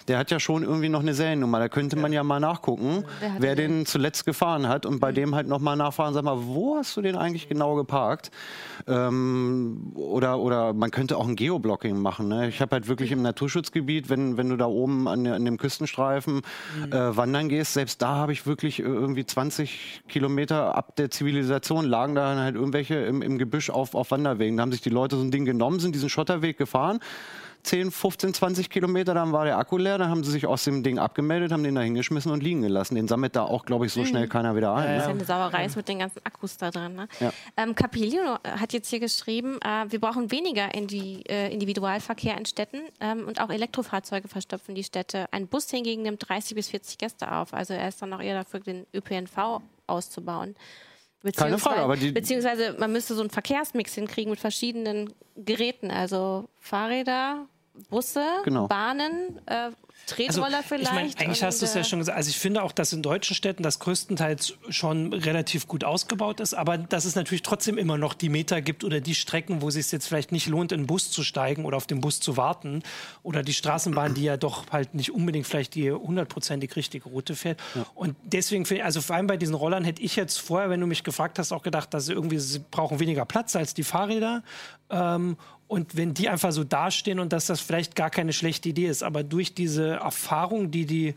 [0.07, 1.59] der hat ja schon irgendwie noch eine Seriennummer.
[1.59, 3.05] Da könnte man ja mal nachgucken,
[3.37, 5.15] wer den zuletzt gefahren hat und bei mhm.
[5.15, 8.31] dem halt nochmal nachfahren, sag mal, wo hast du den eigentlich genau geparkt?
[8.87, 12.29] Ähm, oder, oder man könnte auch ein Geoblocking machen.
[12.29, 12.47] Ne?
[12.47, 16.35] Ich habe halt wirklich im Naturschutzgebiet, wenn, wenn du da oben an, an dem Küstenstreifen
[16.35, 16.93] mhm.
[16.93, 21.85] äh, wandern gehst, selbst da habe ich wirklich äh, irgendwie 20 Kilometer ab der Zivilisation
[21.85, 24.55] lagen da halt irgendwelche im, im Gebüsch auf, auf Wanderwegen.
[24.55, 26.99] Da haben sich die Leute so ein Ding genommen, sind diesen Schotterweg gefahren
[27.63, 30.83] 10, 15, 20 Kilometer, dann war der Akku leer, dann haben sie sich aus dem
[30.83, 32.95] Ding abgemeldet, haben den da hingeschmissen und liegen gelassen.
[32.95, 34.05] Den sammelt da auch, glaube ich, so mhm.
[34.07, 34.83] schnell keiner wieder ein.
[34.83, 34.95] Ja, ne?
[34.95, 36.95] Das ist ja eine Sauerei ist mit den ganzen Akkus da drin.
[36.95, 37.07] Ne?
[37.19, 37.31] Ja.
[37.55, 42.81] Ähm, Capilio hat jetzt hier geschrieben, äh, wir brauchen weniger Indi äh, Individualverkehr in Städten
[42.99, 45.27] ähm, und auch Elektrofahrzeuge verstopfen die Städte.
[45.31, 47.53] Ein Bus hingegen nimmt 30 bis 40 Gäste auf.
[47.53, 50.55] Also er ist dann auch eher dafür, den ÖPNV auszubauen.
[51.31, 56.49] Keine Frage, aber die beziehungsweise man müsste so einen Verkehrsmix hinkriegen mit verschiedenen Geräten, also
[56.59, 57.47] Fahrräder,
[57.89, 58.67] Busse, genau.
[58.67, 59.71] Bahnen, äh,
[60.05, 60.87] Tretroller also, vielleicht.
[60.87, 62.17] Ich meine, eigentlich hast du es ja schon gesagt.
[62.17, 66.53] Also ich finde auch, dass in deutschen Städten das größtenteils schon relativ gut ausgebaut ist,
[66.53, 69.75] aber dass es natürlich trotzdem immer noch die Meter gibt oder die Strecken, wo es
[69.75, 72.35] sich jetzt vielleicht nicht lohnt, in den Bus zu steigen oder auf den Bus zu
[72.35, 72.83] warten
[73.23, 77.61] oder die Straßenbahn, die ja doch halt nicht unbedingt vielleicht die hundertprozentig richtige Route fährt.
[77.73, 77.85] Ja.
[77.95, 80.81] Und deswegen finde ich, also vor allem bei diesen Rollern hätte ich jetzt vorher, wenn
[80.81, 83.83] du mich gefragt hast, auch gedacht, dass sie irgendwie sie brauchen weniger Platz als die
[83.83, 84.43] Fahrräder.
[84.89, 85.37] Ähm,
[85.73, 89.01] und wenn die einfach so dastehen und dass das vielleicht gar keine schlechte Idee ist,
[89.01, 91.15] aber durch diese Erfahrung, die die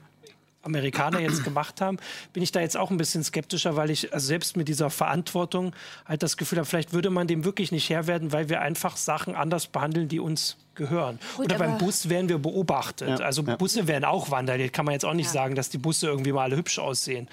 [0.62, 1.98] Amerikaner jetzt gemacht haben,
[2.32, 5.74] bin ich da jetzt auch ein bisschen skeptischer, weil ich also selbst mit dieser Verantwortung
[6.06, 8.96] halt das Gefühl habe, vielleicht würde man dem wirklich nicht Herr werden, weil wir einfach
[8.96, 11.18] Sachen anders behandeln, die uns gehören.
[11.36, 13.20] Gut, Oder beim Bus werden wir beobachtet.
[13.20, 13.56] Ja, also ja.
[13.56, 14.72] Busse werden auch wandern.
[14.72, 15.32] Kann man jetzt auch nicht ja.
[15.32, 17.28] sagen, dass die Busse irgendwie mal alle hübsch aussehen.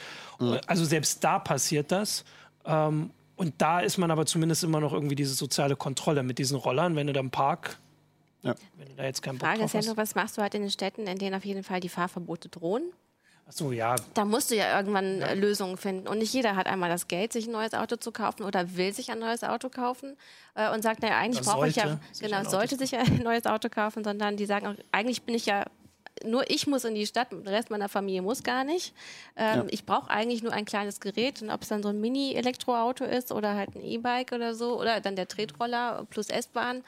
[0.67, 2.25] Also selbst da passiert das.
[2.65, 6.57] Ähm, und da ist man aber zumindest immer noch irgendwie diese soziale Kontrolle mit diesen
[6.57, 7.79] Rollern, wenn du da im Park
[8.43, 8.55] ja.
[8.77, 10.61] Wenn du da jetzt keinen Bock Frage ist ja nur, was machst du halt in
[10.61, 12.83] den Städten, in denen auf jeden Fall die Fahrverbote drohen?
[13.47, 13.95] Ach so, ja.
[14.13, 15.33] Da musst du ja irgendwann ja.
[15.33, 16.07] Lösungen finden.
[16.07, 18.93] Und nicht jeder hat einmal das Geld, sich ein neues Auto zu kaufen oder will
[18.93, 20.15] sich ein neues Auto kaufen
[20.55, 24.03] äh, und sagt, naja, eigentlich brauche ich ja, genau, sollte sich ein neues Auto kaufen,
[24.03, 25.65] sondern die sagen auch, eigentlich bin ich ja
[26.23, 28.93] nur ich muss in die Stadt, der Rest meiner Familie muss gar nicht.
[29.35, 29.65] Ähm, ja.
[29.69, 33.31] Ich brauche eigentlich nur ein kleines Gerät und ob es dann so ein Mini-Elektroauto ist
[33.31, 36.83] oder halt ein E-Bike oder so oder dann der Tretroller plus S-Bahn.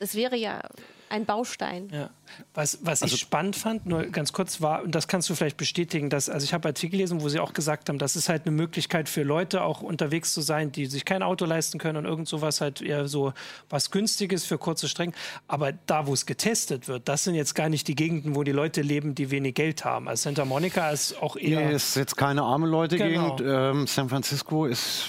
[0.00, 0.62] Das wäre ja
[1.10, 1.90] ein Baustein.
[1.92, 2.08] Ja.
[2.54, 5.56] Was, was also, ich spannend fand, nur ganz kurz war, und das kannst du vielleicht
[5.56, 8.46] bestätigen, dass, also ich habe Artikel gelesen, wo sie auch gesagt haben, das ist halt
[8.46, 12.04] eine Möglichkeit für Leute auch unterwegs zu sein, die sich kein Auto leisten können und
[12.06, 13.34] irgend sowas halt eher so
[13.68, 15.14] was Günstiges für kurze Strecken.
[15.48, 18.52] Aber da, wo es getestet wird, das sind jetzt gar nicht die Gegenden, wo die
[18.52, 20.08] Leute leben, die wenig Geld haben.
[20.08, 21.66] Also Santa Monica ist auch eher.
[21.66, 23.38] Nee, ist jetzt keine arme Leute-Gegend.
[23.38, 23.70] Genau.
[23.72, 25.04] Ähm, San Francisco ist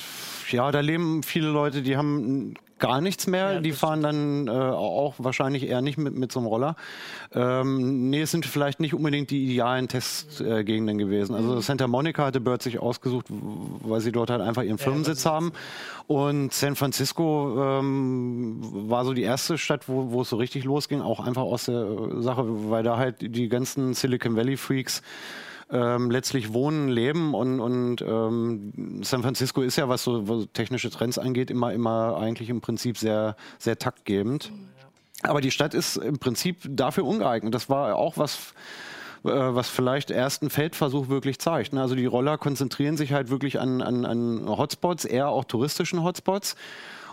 [0.52, 3.54] ja, da leben viele Leute, die haben gar nichts mehr.
[3.54, 6.76] Ja, die fahren dann äh, auch wahrscheinlich eher nicht mit, mit so einem Roller.
[7.34, 11.34] Ähm, nee, es sind vielleicht nicht unbedingt die idealen Testgegenden äh, gewesen.
[11.34, 11.62] Also mhm.
[11.62, 15.54] Santa Monica hatte Bird sich ausgesucht, weil sie dort halt einfach ihren Firmensitz ja, haben.
[16.08, 18.60] Und San Francisco ähm,
[18.90, 21.86] war so die erste Stadt, wo, wo es so richtig losging, auch einfach aus der
[22.22, 25.02] Sache, weil da halt die ganzen Silicon Valley Freaks
[25.71, 30.89] ähm, letztlich wohnen, leben und, und ähm, San Francisco ist ja, was so was technische
[30.89, 34.51] Trends angeht, immer, immer eigentlich im Prinzip sehr, sehr taktgebend.
[35.23, 37.53] Aber die Stadt ist im Prinzip dafür ungeeignet.
[37.53, 38.53] Das war auch was,
[39.23, 41.73] äh, was vielleicht erst ein Feldversuch wirklich zeigt.
[41.73, 41.81] Ne?
[41.81, 46.55] Also die Roller konzentrieren sich halt wirklich an, an, an Hotspots, eher auch touristischen Hotspots.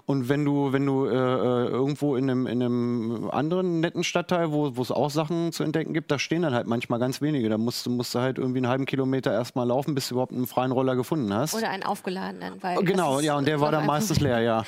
[0.08, 4.50] Und wenn du, wenn du äh, äh, irgendwo in einem, in einem anderen netten Stadtteil,
[4.50, 7.50] wo es auch Sachen zu entdecken gibt, da stehen dann halt manchmal ganz wenige.
[7.50, 10.46] Da musst, musst du halt irgendwie einen halben Kilometer erstmal laufen, bis du überhaupt einen
[10.46, 11.54] freien Roller gefunden hast.
[11.54, 12.54] Oder einen aufgeladenen.
[12.62, 14.64] Weil genau, ja, und der war dann meistens leer, ja.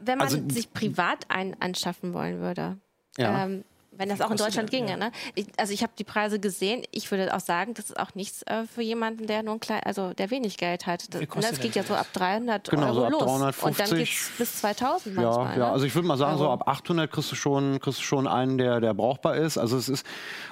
[0.00, 2.78] Wenn man also, sich privat einen anschaffen wollen würde,
[3.18, 3.44] ja.
[3.44, 4.90] ähm, wenn das auch in Deutschland ginge.
[4.90, 4.96] Ja.
[4.96, 5.12] Ne?
[5.34, 6.82] Ich, also ich habe die Preise gesehen.
[6.92, 9.80] Ich würde auch sagen, das ist auch nichts äh, für jemanden, der nur ein klein,
[9.84, 11.12] also der wenig Geld hat.
[11.12, 13.20] Das, das geht ja so ab 300 genau, Euro so ab los.
[13.22, 13.64] 350.
[13.64, 15.58] Und dann geht es bis 2000 ja, manchmal.
[15.58, 15.72] Ja, ne?
[15.72, 16.44] also ich würde mal sagen, also.
[16.44, 19.58] so ab 800 kriegst du schon, kriegst du schon einen, der, der brauchbar ist.
[19.58, 20.06] Also es ist,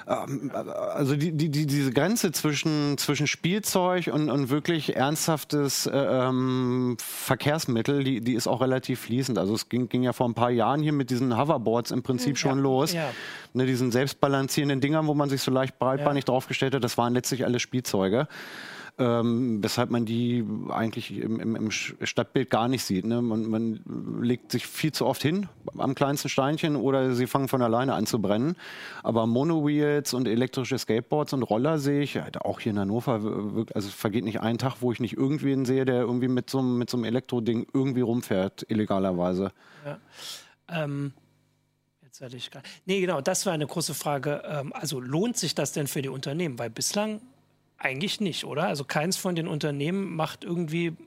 [0.07, 5.97] ähm, also die, die, die, diese Grenze zwischen, zwischen Spielzeug und, und wirklich ernsthaftes äh,
[5.97, 9.37] ähm, Verkehrsmittel, die, die ist auch relativ fließend.
[9.37, 12.35] Also es ging, ging ja vor ein paar Jahren hier mit diesen Hoverboards im Prinzip
[12.35, 12.35] ja.
[12.35, 12.91] schon los.
[12.93, 13.09] Ja
[13.53, 16.33] ne, diesen selbstbalancierenden Dingern, wo man sich so leicht breitbeinig ja.
[16.33, 18.27] draufgestellt hat, das waren letztlich alle Spielzeuge.
[18.99, 23.05] ähm, weshalb man die eigentlich im, im, im Stadtbild gar nicht sieht.
[23.05, 23.21] Ne?
[23.21, 23.79] Man, man,
[24.21, 28.05] legt sich viel zu oft hin am kleinsten Steinchen oder sie fangen von alleine an
[28.05, 28.57] zu brennen.
[29.01, 33.13] Aber Monowheels und elektrische Skateboards und Roller sehe ich, auch hier in Hannover,
[33.73, 36.61] also es vergeht nicht ein Tag, wo ich nicht irgendwen sehe, der irgendwie mit so,
[36.61, 39.51] mit so einem Elektroding irgendwie rumfährt, illegalerweise.
[39.85, 39.97] Ja.
[40.67, 41.13] Ähm
[42.19, 44.43] Gar Nee, genau, das war eine große Frage.
[44.45, 46.59] Ähm, also lohnt sich das denn für die Unternehmen?
[46.59, 47.21] Weil bislang
[47.77, 48.63] eigentlich nicht, oder?
[48.67, 50.97] Also keins von den Unternehmen macht irgendwie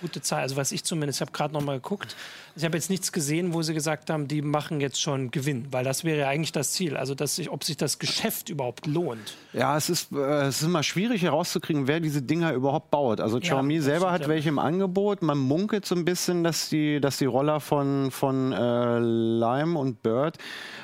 [0.00, 0.42] gute Zahl.
[0.42, 2.16] Also was ich zumindest, ich habe gerade noch mal geguckt.
[2.54, 5.84] Ich habe jetzt nichts gesehen, wo sie gesagt haben, die machen jetzt schon Gewinn, weil
[5.84, 6.96] das wäre ja eigentlich das Ziel.
[6.96, 9.36] Also dass sich, ob sich das Geschäft überhaupt lohnt.
[9.52, 13.20] Ja, es ist, äh, es ist immer schwierig herauszukriegen, wer diese Dinger überhaupt baut.
[13.20, 15.22] Also Xiaomi ja, selber hat welche im Angebot.
[15.22, 20.02] Man munkelt so ein bisschen, dass die, dass die Roller von, von äh, Lime und
[20.02, 20.36] Bird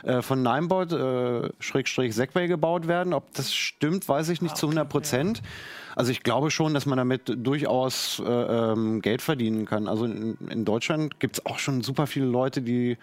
[0.04, 3.12] äh, von Ninebot äh, Schrägstrich Segway gebaut werden.
[3.12, 5.38] Ob das stimmt, weiß ich nicht ah, okay, zu 100 Prozent.
[5.38, 5.44] Ja.
[5.98, 9.88] Also ich glaube schon, dass man damit durchaus äh, ähm, Geld verdienen kann.
[9.88, 12.96] Also in, in Deutschland gibt es auch schon super viele Leute, die,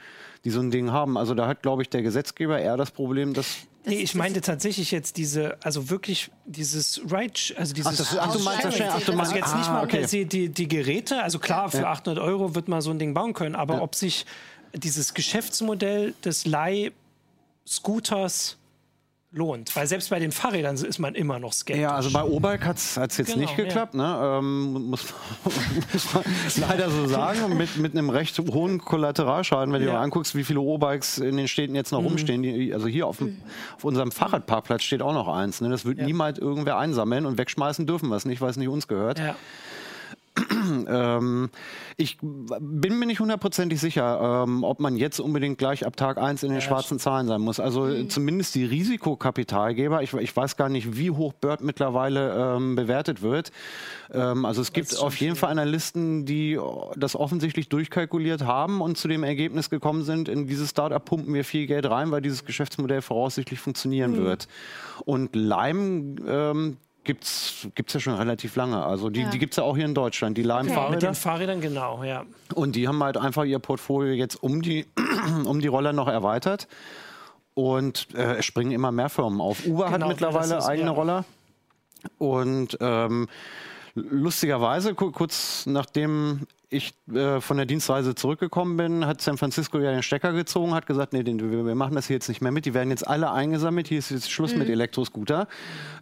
[0.44, 1.18] die so ein Ding haben.
[1.18, 4.89] Also da hat, glaube ich, der Gesetzgeber eher das Problem, dass Nee, ich meinte tatsächlich
[4.89, 7.94] jetzt diese, also wirklich dieses Right, also dieses.
[7.94, 10.08] Ach, das, ach du meinst, das, ach, du meinst also jetzt nicht mal ah, okay.
[10.10, 11.91] die, die, die, Geräte, also klar, für ja.
[11.91, 13.82] 800 Euro wird man so ein Ding bauen können, aber ja.
[13.82, 14.26] ob sich
[14.74, 18.58] dieses Geschäftsmodell des Leih-Scooters
[19.36, 19.76] lohnt.
[19.76, 21.82] Weil selbst bei den Fahrrädern ist man immer noch skeptisch.
[21.82, 24.38] Ja, also bei O-Bike hat es jetzt genau, nicht geklappt, ja.
[24.38, 24.39] ne?
[24.39, 25.13] ähm, muss,
[25.93, 26.24] muss, man
[26.69, 27.58] leider so sagen.
[27.58, 29.88] Mit, mit einem recht hohen Kollateralschaden, wenn ja.
[29.88, 32.08] du dir mal anguckst, wie viele O-Bikes in den Städten jetzt noch mhm.
[32.08, 32.41] rumstehen.
[32.41, 33.38] Die, also hier auf, dem,
[33.76, 35.62] auf, unserem Fahrradparkplatz steht auch noch eins.
[35.62, 35.69] Ne?
[35.69, 36.06] Das wird ja.
[36.06, 39.19] niemals irgendwer einsammeln und wegschmeißen dürfen wir es nicht, weil es nicht uns gehört.
[39.19, 39.36] Ja.
[40.88, 41.50] ähm,
[41.98, 46.43] ich bin mir nicht hundertprozentig sicher, ähm, ob man jetzt unbedingt gleich ab Tag 1
[46.43, 47.60] in den ja, schwarzen Zahlen sein muss.
[47.60, 48.10] Also mhm.
[48.10, 53.52] zumindest die Risikokapitalgeber, ich, ich, weiß gar nicht, wie hoch Bird mittlerweile ähm, bewertet wird.
[54.12, 56.60] Ähm, also es gibt auf jeden Fall Analysten, die
[56.98, 61.45] das offensichtlich durchkalkuliert haben und zu dem Ergebnis gekommen sind, in dieses Startup pumpen wir
[61.45, 64.26] viel Geld rein, weil dieses Geschäftsmodell voraussichtlich funktionieren mhm.
[64.26, 64.48] wird.
[65.06, 66.76] Und Lime,
[67.10, 68.84] ähm, gibt es ja schon relativ lange.
[68.84, 69.30] Also die, ja.
[69.30, 70.91] die gibt es ja auch hier in Deutschland, die Lime-Fahrräder.
[70.91, 72.26] Mit den Fahrrädern, genau, ja.
[72.54, 74.86] Und die haben halt einfach ihr Portfolio jetzt um die,
[75.46, 76.68] um die Roller noch erweitert.
[77.54, 79.65] Und äh, es springen immer mehr Firmen auf.
[79.65, 80.96] Uber genau, hat mittlerweile ist, eigene ja.
[80.96, 81.26] Roller.
[82.18, 83.28] Und ähm,
[83.95, 90.03] lustigerweise, kurz nachdem ich äh, von der Dienstreise zurückgekommen bin, hat San Francisco ja den
[90.03, 92.65] Stecker gezogen, hat gesagt, nee, den, wir, machen das hier jetzt nicht mehr mit.
[92.65, 93.88] Die werden jetzt alle eingesammelt.
[93.88, 94.60] Hier ist jetzt Schluss mhm.
[94.60, 95.47] mit Elektroscooter.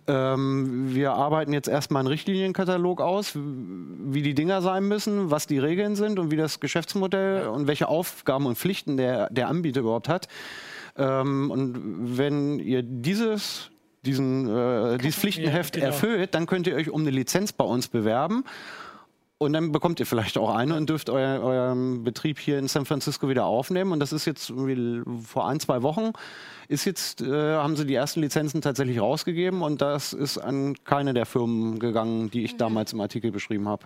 [0.07, 5.59] Ähm, wir arbeiten jetzt erstmal einen Richtlinienkatalog aus, wie die Dinger sein müssen, was die
[5.59, 10.09] Regeln sind und wie das Geschäftsmodell und welche Aufgaben und Pflichten der, der Anbieter überhaupt
[10.09, 10.27] hat.
[10.97, 13.69] Ähm, und wenn ihr dieses
[14.05, 15.93] diesen, äh, dieses Pflichtenheft ja, genau.
[15.93, 18.43] erfüllt, dann könnt ihr euch um eine Lizenz bei uns bewerben.
[19.39, 22.85] Und dann bekommt ihr vielleicht auch eine und dürft euer, euren Betrieb hier in San
[22.85, 23.91] Francisco wieder aufnehmen.
[23.91, 24.53] Und das ist jetzt
[25.25, 26.13] vor ein, zwei Wochen
[26.67, 31.13] ist jetzt, äh, haben sie die ersten Lizenzen tatsächlich rausgegeben und das ist an keine
[31.13, 32.57] der Firmen gegangen, die ich mhm.
[32.57, 33.85] damals im Artikel beschrieben habe.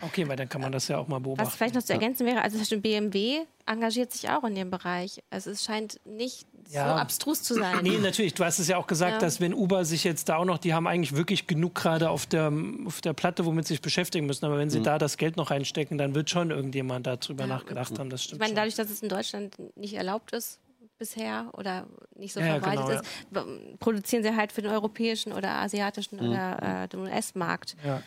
[0.00, 0.28] Okay.
[0.28, 1.46] weil dann kann man das ja auch mal beobachten.
[1.46, 5.22] Was vielleicht noch zu ergänzen wäre, also BMW engagiert sich auch in dem Bereich.
[5.30, 6.88] Also es scheint nicht ja.
[6.88, 7.78] so abstrus zu sein.
[7.82, 8.34] Nee, natürlich.
[8.34, 9.18] Du hast es ja auch gesagt, ja.
[9.18, 12.26] dass wenn Uber sich jetzt da auch noch, die haben eigentlich wirklich genug gerade auf
[12.26, 12.52] der,
[12.86, 14.44] auf der Platte, womit sie sich beschäftigen müssen.
[14.44, 14.84] Aber wenn sie mhm.
[14.84, 17.48] da das Geld noch reinstecken, dann wird schon irgendjemand darüber ja.
[17.48, 18.10] nachgedacht haben.
[18.10, 18.40] Das stimmt.
[18.42, 20.58] Ich meine, dadurch, dass es in Deutschland nicht erlaubt ist,
[20.98, 25.50] bisher oder nicht so ja, verbreitet genau, ist, produzieren sie halt für den europäischen oder
[25.56, 26.30] asiatischen mhm.
[26.30, 27.76] oder äh, den US-Markt.
[27.84, 28.02] Ja.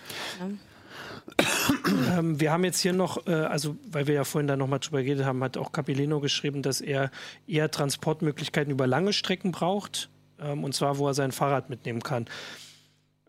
[2.18, 5.04] Ähm, wir haben jetzt hier noch, äh, also weil wir ja vorhin da nochmal drüber
[5.04, 7.12] geredet haben, hat auch Capileno geschrieben, dass er
[7.48, 10.10] eher Transportmöglichkeiten über lange Strecken braucht.
[10.40, 12.26] Ähm, und zwar, wo er sein Fahrrad mitnehmen kann.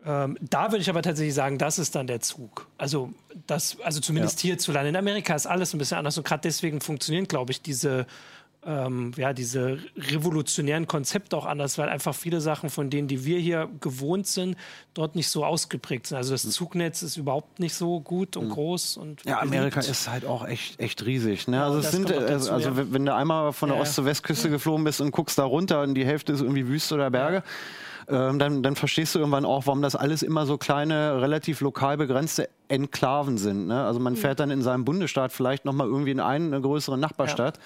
[0.05, 2.67] Ähm, da würde ich aber tatsächlich sagen, das ist dann der Zug.
[2.77, 3.11] Also,
[3.47, 4.49] das, also zumindest ja.
[4.49, 4.89] hierzulande.
[4.89, 8.05] In Amerika ist alles ein bisschen anders und gerade deswegen funktionieren, glaube ich, diese
[8.67, 13.39] ähm, ja, diese revolutionären Konzepte auch anders, weil einfach viele Sachen von denen, die wir
[13.39, 14.57] hier gewohnt sind,
[14.93, 16.17] dort nicht so ausgeprägt sind.
[16.17, 18.51] Also das Zugnetz ist überhaupt nicht so gut und mhm.
[18.51, 18.97] groß.
[18.97, 21.47] Und ja, Amerika ist halt auch echt, echt riesig.
[21.47, 21.63] Ne?
[21.63, 22.91] Also, es sind, dazu, also ja.
[22.91, 25.81] wenn du einmal von der ja, Ost- zur Westküste geflogen bist und guckst da runter
[25.81, 27.43] und die Hälfte ist irgendwie Wüste oder Berge,
[28.09, 31.97] ähm, dann, dann, verstehst du irgendwann auch, warum das alles immer so kleine, relativ lokal
[31.97, 33.67] begrenzte Enklaven sind.
[33.67, 33.85] Ne?
[33.85, 34.17] Also man mhm.
[34.17, 37.57] fährt dann in seinem Bundesstaat vielleicht nochmal irgendwie in eine größere Nachbarstadt.
[37.57, 37.63] Ja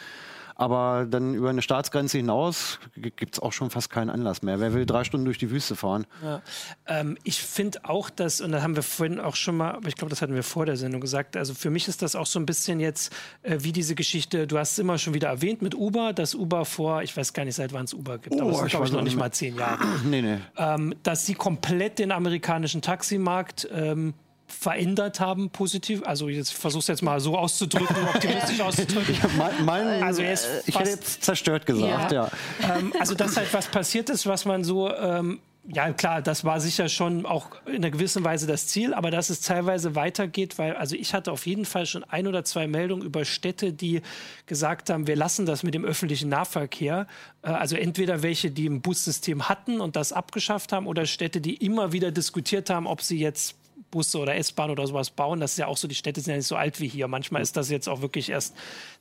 [0.61, 4.59] aber dann über eine Staatsgrenze hinaus gibt es auch schon fast keinen Anlass mehr.
[4.59, 6.05] Wer will drei Stunden durch die Wüste fahren?
[6.23, 6.43] Ja.
[6.85, 9.95] Ähm, ich finde auch, dass, und da haben wir vorhin auch schon mal, aber ich
[9.95, 12.37] glaube, das hatten wir vor der Sendung gesagt, also für mich ist das auch so
[12.37, 15.73] ein bisschen jetzt äh, wie diese Geschichte, du hast es immer schon wieder erwähnt mit
[15.73, 18.51] Uber, dass Uber vor, ich weiß gar nicht, seit wann es Uber gibt, oh, aber
[18.51, 19.83] es sind, glaube ich, noch nicht mal zehn Jahre.
[20.05, 20.37] nee, nee.
[20.57, 24.13] Ähm, dass sie komplett den amerikanischen Taximarkt ähm,
[24.51, 26.03] verändert haben, positiv?
[26.05, 29.15] Also jetzt versuch's jetzt mal so auszudrücken, optimistisch auszudrücken.
[29.37, 32.29] mein, mein, also ich hätte jetzt zerstört gesagt, ja.
[32.61, 32.77] ja.
[32.77, 36.59] Ähm, also dass halt was passiert ist, was man so ähm, ja, klar, das war
[36.59, 40.75] sicher schon auch in einer gewissen Weise das Ziel, aber dass es teilweise weitergeht, weil,
[40.75, 44.01] also ich hatte auf jeden Fall schon ein oder zwei Meldungen über Städte, die
[44.47, 47.05] gesagt haben, wir lassen das mit dem öffentlichen Nahverkehr.
[47.43, 51.53] Äh, also entweder welche, die ein Bussystem hatten und das abgeschafft haben, oder Städte, die
[51.55, 53.55] immer wieder diskutiert haben, ob sie jetzt
[53.91, 55.39] Busse oder S-Bahn oder sowas bauen.
[55.39, 57.07] Das ist ja auch so, die Städte sind ja nicht so alt wie hier.
[57.07, 58.55] Manchmal ist das jetzt auch wirklich erst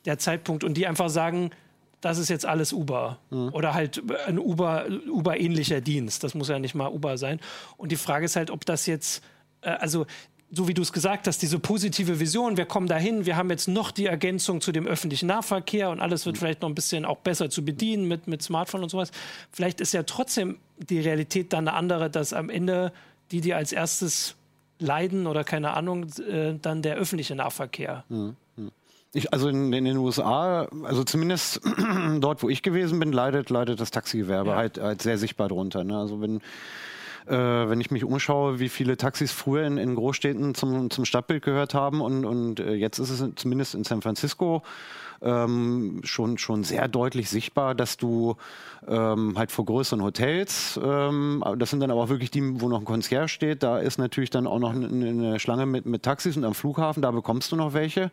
[0.05, 0.65] der Zeitpunkt.
[0.65, 1.51] Und die einfach sagen,
[2.01, 3.19] das ist jetzt alles Uber.
[3.31, 3.51] Mhm.
[3.53, 6.25] Oder halt ein Uber, Uber-ähnlicher Dienst.
[6.25, 7.41] Das muss ja nicht mal Uber sein.
[7.77, 9.23] Und die Frage ist halt, ob das jetzt,
[9.63, 10.07] äh, also
[10.53, 13.69] so wie du es gesagt hast, diese positive Vision, wir kommen dahin, wir haben jetzt
[13.69, 17.19] noch die Ergänzung zu dem öffentlichen Nahverkehr und alles wird vielleicht noch ein bisschen auch
[17.19, 19.13] besser zu bedienen mit, mit Smartphone und sowas.
[19.53, 22.93] Vielleicht ist ja trotzdem die Realität dann eine andere, dass am Ende
[23.31, 24.35] die, die als erstes
[24.81, 28.05] leiden oder keine Ahnung, äh, dann der öffentliche Nahverkehr.
[28.09, 28.37] Mhm.
[29.13, 31.61] Ich, also in, in, den USA, also zumindest
[32.21, 34.57] dort, wo ich gewesen bin, leidet, leidet das Taxigewerbe ja.
[34.57, 35.83] halt, halt sehr sichtbar drunter.
[35.83, 35.99] Ne?
[35.99, 36.41] Also wenn
[37.27, 37.35] äh,
[37.69, 41.75] wenn ich mich umschaue, wie viele Taxis früher in, in Großstädten zum, zum Stadtbild gehört
[41.75, 44.63] haben und, und äh, jetzt ist es zumindest in San Francisco
[45.23, 48.37] ähm, schon, schon sehr deutlich sichtbar, dass du
[48.87, 52.81] ähm, halt vor größeren Hotels, ähm, das sind dann aber auch wirklich die, wo noch
[52.81, 56.37] ein Concierge steht, da ist natürlich dann auch noch eine, eine Schlange mit, mit Taxis
[56.37, 58.11] und am Flughafen, da bekommst du noch welche.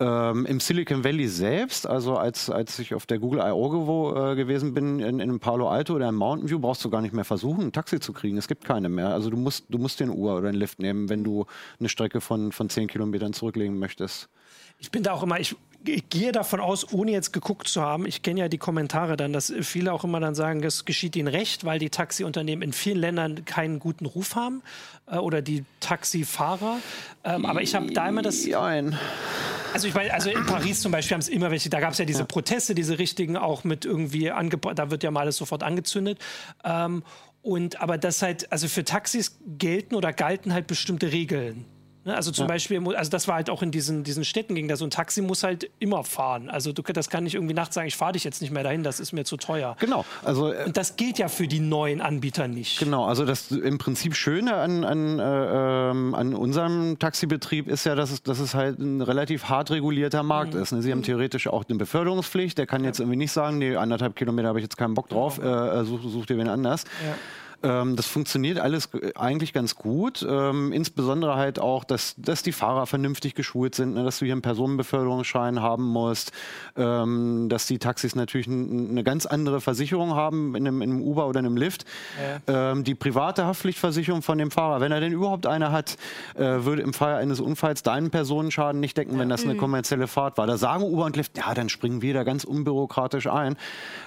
[0.00, 4.30] Ähm, Im Silicon Valley selbst, also als, als ich auf der Google I.O.
[4.32, 7.12] Äh, gewesen bin, in, in Palo Alto oder in Mountain View, brauchst du gar nicht
[7.12, 8.38] mehr versuchen, ein Taxi zu kriegen.
[8.38, 9.10] Es gibt keine mehr.
[9.10, 11.44] Also du musst, du musst den Uhr oder einen Lift nehmen, wenn du
[11.78, 14.30] eine Strecke von, von 10 Kilometern zurücklegen möchtest.
[14.78, 18.06] Ich bin da auch immer, ich ich gehe davon aus, ohne jetzt geguckt zu haben,
[18.06, 21.28] ich kenne ja die Kommentare dann, dass viele auch immer dann sagen, das geschieht ihnen
[21.28, 24.62] recht, weil die Taxiunternehmen in vielen Ländern keinen guten Ruf haben
[25.06, 26.78] äh, oder die Taxifahrer.
[27.24, 28.46] Ähm, aber ich habe da immer das.
[28.46, 28.98] Nein.
[29.72, 31.98] Also ich meine, also in Paris zum Beispiel haben es immer welche, da gab es
[31.98, 35.62] ja diese Proteste, diese richtigen auch mit irgendwie angebracht, da wird ja mal alles sofort
[35.62, 36.18] angezündet.
[36.64, 37.04] Ähm,
[37.42, 41.64] und aber das halt, also für Taxis gelten oder galten halt bestimmte Regeln.
[42.10, 42.48] Ne, also zum ja.
[42.48, 45.22] Beispiel, also das war halt auch in diesen, diesen Städten ging da so ein Taxi
[45.22, 46.50] muss halt immer fahren.
[46.50, 48.82] Also du, das kann nicht irgendwie nachts sagen, ich fahre dich jetzt nicht mehr dahin,
[48.82, 49.76] das ist mir zu teuer.
[49.78, 50.04] Genau.
[50.24, 52.78] Also, äh, Und das gilt ja für die neuen Anbieter nicht.
[52.78, 57.94] Genau, also das im Prinzip Schöne an, an, äh, ähm, an unserem Taxibetrieb ist ja,
[57.94, 60.62] dass es, dass es halt ein relativ hart regulierter Markt mhm.
[60.62, 60.72] ist.
[60.72, 60.82] Ne?
[60.82, 61.04] Sie haben mhm.
[61.04, 64.64] theoretisch auch eine Beförderungspflicht, der kann jetzt irgendwie nicht sagen, nee, anderthalb Kilometer habe ich
[64.64, 65.80] jetzt keinen Bock drauf, genau.
[65.80, 66.84] äh, such, such dir wen anders.
[67.06, 67.14] Ja.
[67.62, 70.26] Ähm, das funktioniert alles eigentlich ganz gut.
[70.28, 74.32] Ähm, insbesondere halt auch, dass, dass die Fahrer vernünftig geschult sind, ne, dass du hier
[74.32, 76.32] einen Personenbeförderungsschein haben musst,
[76.76, 81.26] ähm, dass die Taxis natürlich eine ganz andere Versicherung haben in einem, in einem Uber
[81.26, 81.84] oder in einem Lift.
[82.46, 82.72] Ja.
[82.72, 85.98] Ähm, die private Haftpflichtversicherung von dem Fahrer, wenn er denn überhaupt eine hat,
[86.36, 89.58] äh, würde im Fall eines Unfalls deinen Personenschaden nicht decken, wenn das eine mhm.
[89.58, 90.46] kommerzielle Fahrt war.
[90.46, 93.56] Da sagen Uber und Lift, ja, dann springen wir da ganz unbürokratisch ein.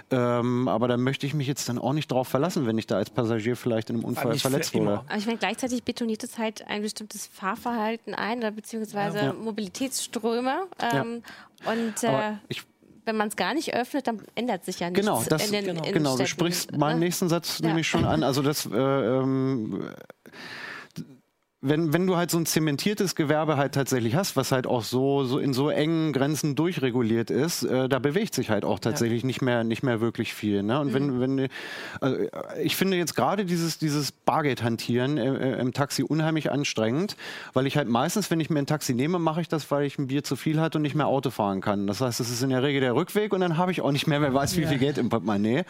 [0.09, 2.97] Ähm, aber da möchte ich mich jetzt dann auch nicht drauf verlassen, wenn ich da
[2.97, 5.03] als Passagier vielleicht in einem Unfall verletzt wurde.
[5.07, 9.33] Aber ich meine, gleichzeitig betoniert es halt ein bestimmtes Fahrverhalten ein, oder beziehungsweise ja.
[9.33, 10.67] Mobilitätsströme.
[10.79, 11.23] Ähm,
[11.65, 12.33] und äh,
[13.05, 15.05] wenn man es gar nicht öffnet, dann ändert sich ja nichts.
[15.05, 16.17] Genau, das, in den, genau, in genau.
[16.17, 17.05] du sprichst meinen ne?
[17.05, 17.67] nächsten Satz ja.
[17.67, 18.23] nämlich schon an.
[18.23, 19.89] Also das äh, ähm,
[21.65, 25.23] wenn, wenn du halt so ein zementiertes Gewerbe halt tatsächlich hast, was halt auch so,
[25.23, 29.27] so in so engen Grenzen durchreguliert ist, äh, da bewegt sich halt auch tatsächlich ja.
[29.27, 30.61] nicht mehr nicht mehr wirklich viel.
[30.61, 30.77] Ne?
[30.81, 30.93] Und mhm.
[30.93, 31.47] wenn, wenn
[32.01, 32.17] also
[32.61, 37.15] ich finde jetzt gerade dieses, dieses Bargeldhantieren äh, äh, im Taxi unheimlich anstrengend,
[37.53, 39.97] weil ich halt meistens, wenn ich mir ein Taxi nehme, mache ich das, weil ich
[39.97, 41.87] ein Bier zu viel hatte und nicht mehr Auto fahren kann.
[41.87, 44.05] Das heißt, es ist in der Regel der Rückweg und dann habe ich auch nicht
[44.05, 44.67] mehr, wer weiß, wie ja.
[44.67, 45.63] viel Geld im Portemonnaie.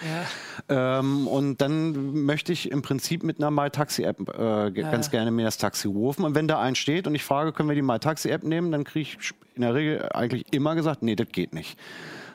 [0.69, 0.99] Ja.
[0.99, 5.59] Ähm, und dann möchte ich im Prinzip mit einer MyTaxi-App äh, ganz gerne mir das
[5.59, 6.25] Taxi Taxi rufen.
[6.25, 8.83] Und wenn da ein steht und ich frage, können wir die mal Taxi-App nehmen, dann
[8.83, 11.77] kriege ich in der Regel eigentlich immer gesagt, nee, das geht nicht.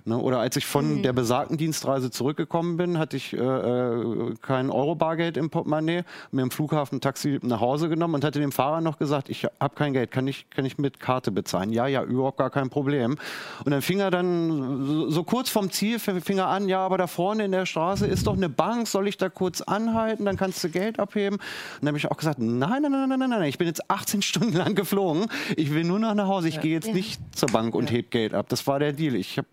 [0.08, 0.18] Ne?
[0.18, 1.02] Oder als ich von mhm.
[1.02, 6.50] der besagten Dienstreise zurückgekommen bin, hatte ich äh, äh kein Euro-Bargeld im Portemonnaie, mir im
[6.50, 9.92] Flughafen ein Taxi nach Hause genommen und hatte dem Fahrer noch gesagt, ich habe kein
[9.92, 11.72] Geld, kann ich, kann ich mit Karte bezahlen?
[11.72, 13.16] Ja, ja, überhaupt gar kein Problem.
[13.64, 16.98] Und dann fing er dann so, so kurz vom Ziel, fing er an, ja, aber
[16.98, 20.36] da vorne in der Straße ist doch eine Bank, soll ich da kurz anhalten, dann
[20.36, 21.36] kannst du Geld abheben?
[21.36, 21.42] Und
[21.82, 24.22] dann habe ich auch gesagt, nein, nein, nein, nein, nein, nein, ich bin jetzt 18
[24.28, 26.60] Stunden lang geflogen, ich will nur noch nach Hause, ich ja.
[26.62, 26.94] gehe jetzt ja.
[26.94, 27.96] nicht zur Bank und ja.
[27.96, 28.46] heb Geld ab.
[28.48, 29.14] Das war der Deal.
[29.14, 29.46] Ich habe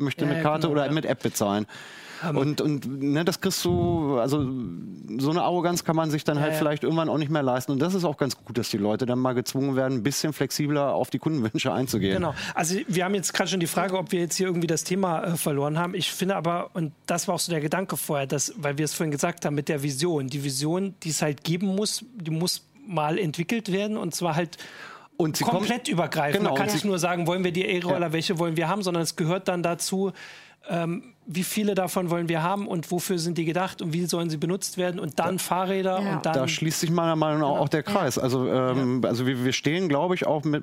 [0.00, 1.66] möchte Ja, mit Karte genau, oder mit App bezahlen.
[2.22, 4.46] Ähm, und und ne, das kriegst du, also
[5.18, 6.58] so eine Arroganz kann man sich dann halt ja.
[6.58, 7.72] vielleicht irgendwann auch nicht mehr leisten.
[7.72, 10.32] Und das ist auch ganz gut, dass die Leute dann mal gezwungen werden, ein bisschen
[10.32, 12.14] flexibler auf die Kundenwünsche einzugehen.
[12.14, 12.34] Genau.
[12.54, 15.24] Also wir haben jetzt gerade schon die Frage, ob wir jetzt hier irgendwie das Thema
[15.24, 15.94] äh, verloren haben.
[15.94, 18.94] Ich finde aber, und das war auch so der Gedanke vorher, dass, weil wir es
[18.94, 20.28] vorhin gesagt haben, mit der Vision.
[20.28, 24.58] Die Vision, die es halt geben muss, die muss mal entwickelt werden und zwar halt
[25.20, 26.38] Und sie komplett kommt- übergreifend.
[26.38, 26.50] Genau.
[26.50, 26.72] Man kann Ja.
[26.74, 29.62] nicht nur sagen, wollen wir die E-Roller, welche wollen wir haben, sondern es gehört dann
[29.62, 30.12] dazu,
[30.68, 34.28] ähm, wie viele davon wollen wir haben und wofür sind die gedacht und wie sollen
[34.30, 36.16] sie benutzt werden und dann Fahrräder Ja.
[36.16, 38.18] und dann Da schließt sich meiner Meinung nach auch der Kreis.
[38.18, 40.62] Also, ähm, also wir, wir stehen, glaube ich, auch mit,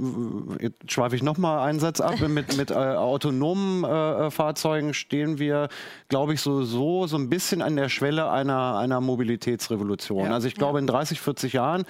[0.62, 5.68] jetzt schweife ich nochmal einen Satz ab, mit, mit äh, autonomen äh, Fahrzeugen stehen wir,
[6.10, 10.26] glaube ich, so, so, so ein bisschen an der Schwelle einer, einer Mobilitätsrevolution.
[10.26, 10.32] Ja.
[10.34, 11.86] Also ich glaube, in 30, 40 Jahren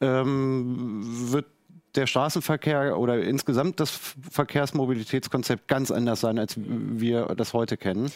[0.00, 1.02] ähm,
[1.32, 1.46] wird
[1.94, 3.98] der Straßenverkehr oder insgesamt das
[4.30, 8.10] Verkehrsmobilitätskonzept ganz anders sein, als wir das heute kennen.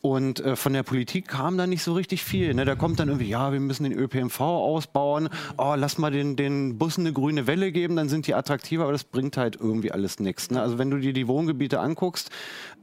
[0.00, 2.54] Und äh, von der Politik kam da nicht so richtig viel.
[2.54, 2.64] Ne?
[2.64, 5.28] Da kommt dann irgendwie, ja, wir müssen den ÖPNV ausbauen.
[5.56, 8.84] Oh, lass mal den, den Bussen eine grüne Welle geben, dann sind die attraktiver.
[8.84, 10.50] Aber das bringt halt irgendwie alles nichts.
[10.50, 10.62] Ne?
[10.62, 12.30] Also wenn du dir die Wohngebiete anguckst,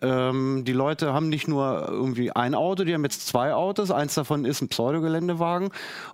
[0.01, 3.91] ähm, die Leute haben nicht nur irgendwie ein Auto, die haben jetzt zwei Autos.
[3.91, 5.69] Eins davon ist ein Pseudogeländewagen.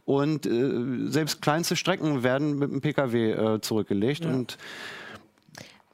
[0.05, 4.25] Und äh, selbst kleinste Strecken werden mit dem Pkw äh, zurückgelegt.
[4.25, 4.57] Und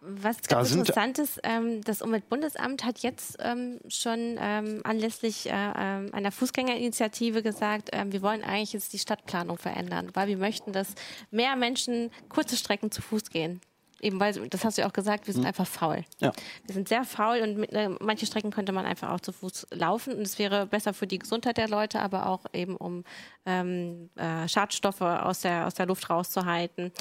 [0.10, 5.50] Was Da ganz sind- interessant ist, ähm, das Umweltbundesamt hat jetzt ähm, schon ähm, anlässlich
[5.50, 10.38] äh, ähm, einer Fußgängerinitiative gesagt, ähm, wir wollen eigentlich jetzt die Stadtplanung verändern, weil wir
[10.38, 10.88] möchten, dass
[11.32, 13.60] mehr Menschen kurze Strecken zu Fuß gehen.
[14.00, 16.06] Eben weil, das hast du ja auch gesagt, wir sind einfach faul.
[16.20, 16.32] Ja.
[16.66, 19.68] Wir sind sehr faul und mit, äh, manche Strecken könnte man einfach auch zu Fuß
[19.72, 23.04] laufen und es wäre besser für die Gesundheit der Leute, aber auch eben um
[23.48, 26.92] ähm, äh, Schadstoffe aus der, aus der Luft rauszuhalten.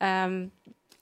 [0.00, 0.50] Ähm,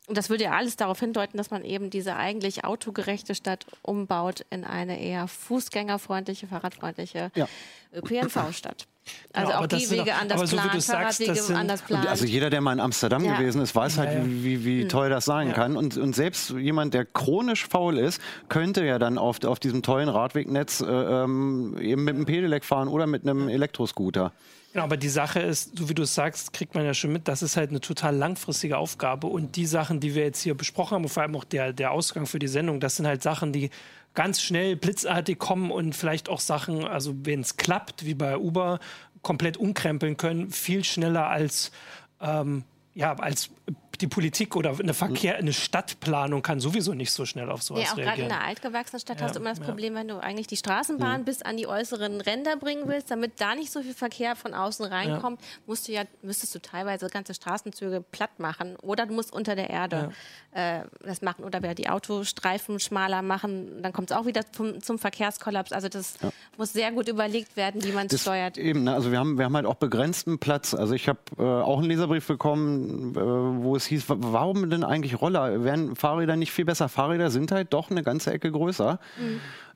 [0.06, 4.44] und das würde ja alles darauf hindeuten, dass man eben diese eigentlich autogerechte Stadt umbaut
[4.50, 7.48] in eine eher fußgängerfreundliche, fahrradfreundliche Ja.
[7.92, 8.86] ÖPNV-Stadt.
[9.32, 11.28] Also aber auch das die sind Wege doch- anders aber so wie du planen, sagst,
[11.28, 12.06] das sind- anders planen.
[12.06, 13.36] also jeder, der mal in Amsterdam Ja.
[13.36, 14.24] gewesen ist, weiß halt, Ja, ja.
[14.26, 15.76] wie, wie toll das sein kann.
[15.76, 20.08] Und, und selbst jemand, der chronisch faul ist, könnte ja dann auf, auf diesem tollen
[20.08, 24.32] Radwegnetz äh, ähm, eben mit einem Pedelec fahren oder mit einem Elektroscooter.
[24.72, 27.28] Genau, aber die Sache ist, so wie du es sagst, kriegt man ja schon mit,
[27.28, 29.28] das ist halt eine total langfristige Aufgabe.
[29.28, 31.92] Und die Sachen, die wir jetzt hier besprochen haben, und vor allem auch der, der
[31.92, 33.70] Ausgang für die Sendung, das sind halt Sachen, die
[34.14, 38.78] ganz schnell, blitzartig kommen und vielleicht auch Sachen, also wenn es klappt, wie bei Uber,
[39.22, 41.72] komplett umkrempeln können, viel schneller als,
[42.20, 43.50] ähm, ja, als
[43.96, 47.90] die Politik oder eine Verkehr, eine Stadtplanung kann sowieso nicht so schnell auf sowas Ja,
[47.90, 48.32] auch gerade in reagieren.
[48.32, 49.64] einer altgewachsenen Stadt Ja, hast du immer das ja.
[49.64, 53.54] Problem, wenn du eigentlich die Straßenbahn bis an die äußeren Ränder bringen willst, damit da
[53.54, 58.04] nicht so viel Verkehr von außen reinkommt, musst du ja, müsstest du teilweise ganze Straßenzüge
[58.10, 60.10] platt machen oder du musst unter der Erde
[60.52, 64.98] äh, das machen oder die Autostreifen schmaler machen, dann kommt es auch wieder zum, zum
[64.98, 65.72] Verkehrskollaps.
[65.72, 66.14] Also das
[66.56, 68.58] muss sehr gut überlegt werden, wie man es Das steuert.
[68.58, 68.94] Eben, ne?
[68.94, 70.74] also wir haben, wir haben halt auch begrenzten Platz.
[70.74, 73.20] Also ich habe äh, auch einen Leserbrief bekommen, äh,
[73.64, 75.64] wo es hieß, wa- warum denn eigentlich Roller?
[75.64, 76.88] Wären Fahrräder nicht viel besser?
[76.88, 78.98] Fahrräder sind halt doch eine ganze Ecke größer.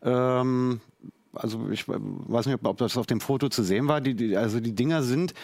[0.02, 0.80] Ähm,
[1.34, 4.00] also ich weiß nicht, ob, ob das auf dem Foto zu sehen war.
[4.00, 5.34] Die, die, also die Dinger sind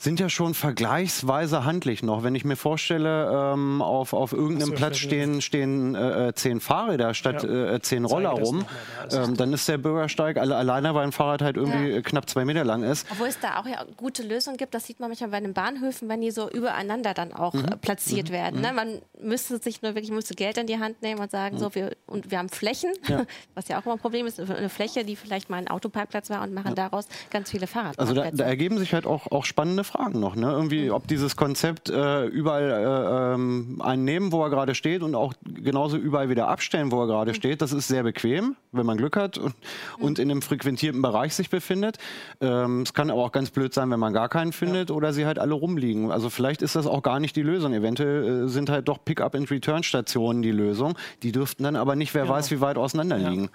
[0.00, 2.22] sind ja schon vergleichsweise handlich noch.
[2.22, 7.42] Wenn ich mir vorstelle, ähm, auf, auf irgendeinem Platz stehen, stehen äh, zehn Fahrräder statt
[7.42, 7.74] Ja.
[7.74, 8.64] äh, zehn Roller rum,
[9.10, 11.96] mal, ähm, dann ist der Bürgersteig alle, alleine, weil ein Fahrrad halt irgendwie Ja.
[11.96, 13.06] äh, knapp zwei Meter lang ist.
[13.10, 16.08] Obwohl es da auch ja gute Lösungen gibt, das sieht man manchmal bei den Bahnhöfen,
[16.08, 17.64] wenn die so übereinander dann auch Mhm.
[17.64, 18.60] äh, platziert werden.
[18.60, 18.72] Ne?
[18.72, 21.60] Man müsste sich nur wirklich müsste Geld in die Hand nehmen und sagen, Mhm.
[21.60, 22.92] so, wir, und wir haben Flächen,
[23.54, 26.42] was ja auch immer ein Problem ist, eine Fläche, die vielleicht mal ein Autoparkplatz war
[26.42, 30.20] und machen daraus ganz viele Also da, da ergeben sich halt auch, auch spannende Fragen
[30.20, 30.36] noch.
[30.36, 30.50] Ne?
[30.50, 35.14] Irgendwie, ob dieses Konzept äh, überall äh, ähm, einen nehmen, wo er gerade steht und
[35.14, 38.96] auch genauso überall wieder abstellen, wo er gerade steht, das ist sehr bequem, wenn man
[38.96, 39.54] Glück hat und,
[39.98, 41.98] und in einem frequentierten Bereich sich befindet.
[42.40, 45.26] Ähm, es kann aber auch ganz blöd sein, wenn man gar keinen findet oder sie
[45.26, 46.12] halt alle rumliegen.
[46.12, 47.72] Also vielleicht ist das auch gar nicht die Lösung.
[47.72, 50.96] Eventuell äh, sind halt doch Pick-up-and-Return-Stationen die Lösung.
[51.22, 53.50] Die dürften dann aber nicht, wer weiß, wie weit auseinander liegen.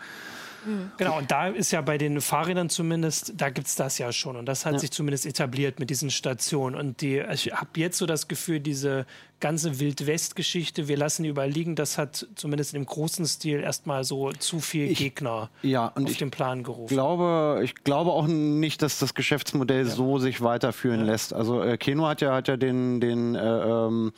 [0.98, 4.36] Genau, und da ist ja bei den Fahrrädern zumindest, da gibt es das ja schon.
[4.36, 6.76] Und das hat sich zumindest etabliert mit diesen Stationen.
[6.76, 9.06] Und die, ich habe jetzt so das Gefühl, diese
[9.40, 14.32] ganze Wild-West-Geschichte, wir lassen die überall liegen, das hat zumindest im großen Stil erstmal so
[14.32, 16.94] zu viel Gegner Ja, und auf ich den Plan gerufen.
[16.94, 21.34] glaube, ich glaube auch nicht, dass das Geschäftsmodell so sich weiterführen lässt.
[21.34, 24.14] Also äh, Keno hat ja, hat ja den, den, äh, ähm,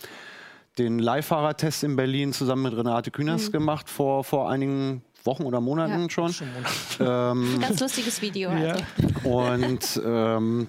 [0.77, 6.03] den Leihfahrertest in Berlin zusammen mit Renate Künast gemacht vor, vor einigen Wochen oder Monaten
[6.03, 6.09] Ja.
[6.09, 6.33] schon.
[6.33, 7.33] Schon Monate.
[7.55, 8.51] Ein ganz lustiges Video.
[8.51, 8.75] Ja.
[9.23, 9.29] Also.
[9.29, 10.67] Und ähm,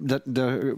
[0.00, 0.74] da, da äh,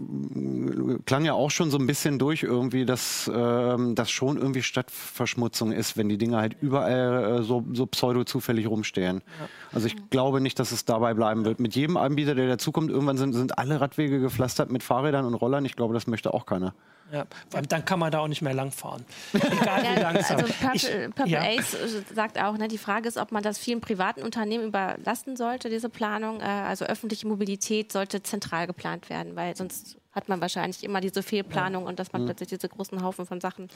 [1.05, 5.71] klang ja auch schon so ein bisschen durch irgendwie, dass ähm, das schon irgendwie Stadtverschmutzung
[5.71, 9.21] ist, wenn die Dinge halt überall äh, so, so pseudo zufällig rumstehen.
[9.39, 9.47] Ja.
[9.71, 11.59] Also ich glaube nicht, dass es dabei bleiben wird.
[11.59, 15.65] Mit jedem Anbieter, der dazukommt, irgendwann sind, sind alle Radwege gepflastert mit Fahrrädern und Rollern.
[15.65, 16.73] Ich glaube, das möchte auch keiner.
[17.13, 17.25] Ja,
[17.69, 19.05] dann kann man da auch nicht mehr langfahren.
[19.33, 20.37] Egal wie langsam.
[20.37, 21.41] Also Purple, Purple ja.
[21.41, 21.77] Ace
[22.11, 25.89] sagt auch, ne, die Frage ist, ob man das vielen privaten Unternehmen überlassen sollte, diese
[25.89, 26.39] Planung.
[26.39, 31.23] Äh, also öffentliche Mobilität sollte zentral geplant werden, weil sonst hat man wahrscheinlich immer diese
[31.23, 31.89] Fehlplanung ja.
[31.89, 32.27] und dass man mhm.
[32.27, 33.67] plötzlich diese großen Haufen von Sachen.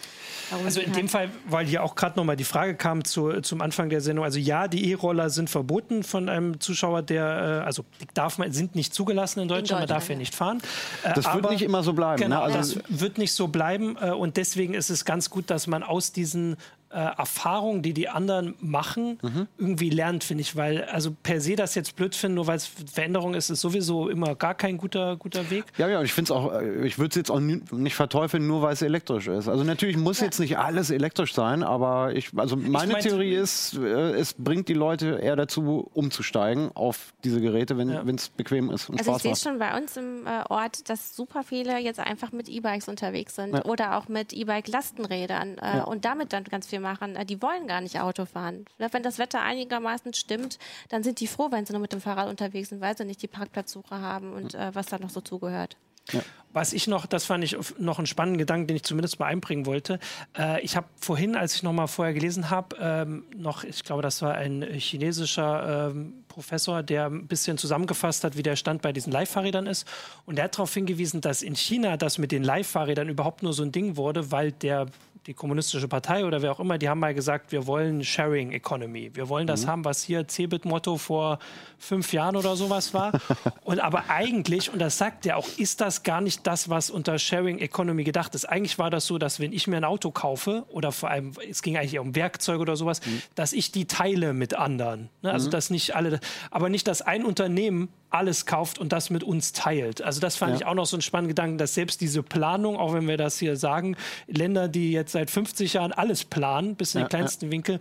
[0.63, 0.95] Also in hat.
[0.95, 4.23] dem Fall, weil hier auch gerade nochmal die Frage kam zu, zum Anfang der Sendung,
[4.23, 8.75] also ja, die E-Roller sind verboten von einem Zuschauer, der, äh, also darf man, sind
[8.75, 10.61] nicht zugelassen in Deutschland, in Deutschland man darf ja nicht fahren.
[11.03, 12.21] Äh, das wird nicht immer so bleiben.
[12.21, 12.53] Genau, ne?
[12.53, 15.81] also das wird nicht so bleiben äh, und deswegen ist es ganz gut, dass man
[15.81, 16.55] aus diesen
[16.89, 19.47] äh, Erfahrungen, die die anderen machen, mhm.
[19.57, 20.55] irgendwie lernt, finde ich.
[20.55, 24.09] Weil, also per se das jetzt blöd finden, nur weil es Veränderung ist, ist sowieso
[24.09, 25.65] immer gar kein guter, guter Weg.
[25.77, 28.61] Ja, ja, ich finde es auch, äh, ich würde es jetzt auch nicht verteufeln, nur
[28.61, 29.47] weil es elektrisch ist.
[29.47, 30.25] Also natürlich muss ja.
[30.25, 34.69] jetzt nicht alles elektrisch sein, aber ich, also meine ich Theorie ist, äh, es bringt
[34.69, 38.31] die Leute eher dazu, umzusteigen auf diese Geräte, wenn es ja.
[38.37, 41.43] bequem ist und also Spaß ich sehe schon bei uns im äh, Ort, dass super
[41.43, 43.65] viele jetzt einfach mit E-Bikes unterwegs sind ja.
[43.65, 47.15] oder auch mit E-Bike-Lastenrädern äh, und damit dann ganz viel machen.
[47.15, 48.65] Äh, die wollen gar nicht Auto fahren.
[48.77, 50.59] Wenn das Wetter einigermaßen stimmt,
[50.89, 53.21] dann sind die froh, wenn sie nur mit dem Fahrrad unterwegs sind, weil sie nicht
[53.21, 55.77] die Parkplatzsuche haben und äh, was da noch so zugehört.
[56.11, 56.21] Ja.
[56.53, 59.65] Was ich noch, das fand ich noch einen spannenden Gedanken, den ich zumindest mal einbringen
[59.65, 59.99] wollte.
[60.37, 64.01] Äh, ich habe vorhin, als ich noch mal vorher gelesen habe, ähm, noch, ich glaube,
[64.01, 68.93] das war ein chinesischer ähm, Professor, der ein bisschen zusammengefasst hat, wie der Stand bei
[68.93, 69.85] diesen Leihfahrrädern ist.
[70.25, 73.63] Und er hat darauf hingewiesen, dass in China das mit den Leihfahrrädern überhaupt nur so
[73.63, 74.87] ein Ding wurde, weil der
[75.27, 79.11] die kommunistische Partei oder wer auch immer, die haben mal gesagt, wir wollen Sharing Economy.
[79.13, 79.67] Wir wollen das mhm.
[79.67, 81.39] haben, was hier Cebit-Motto vor
[81.77, 83.11] fünf Jahren oder sowas war.
[83.65, 87.19] und aber eigentlich, und das sagt er auch, ist das gar nicht das, was unter
[87.19, 88.45] Sharing Economy gedacht ist.
[88.45, 91.61] Eigentlich war das so, dass wenn ich mir ein Auto kaufe oder vor allem, es
[91.61, 93.21] ging eigentlich um Werkzeuge oder sowas, mhm.
[93.35, 95.09] dass ich die teile mit anderen.
[95.23, 95.33] Ne?
[95.33, 95.51] Also, mhm.
[95.51, 96.21] dass nicht alle,
[96.51, 100.01] aber nicht, dass ein Unternehmen alles kauft und das mit uns teilt.
[100.01, 100.57] Also das fand ja.
[100.57, 103.37] ich auch noch so einen spannenden Gedanken, dass selbst diese Planung, auch wenn wir das
[103.37, 103.97] hier sagen,
[104.27, 107.51] Länder, die jetzt seit 50 Jahren alles planen, bis in ja, den kleinsten ja.
[107.51, 107.79] Winkel,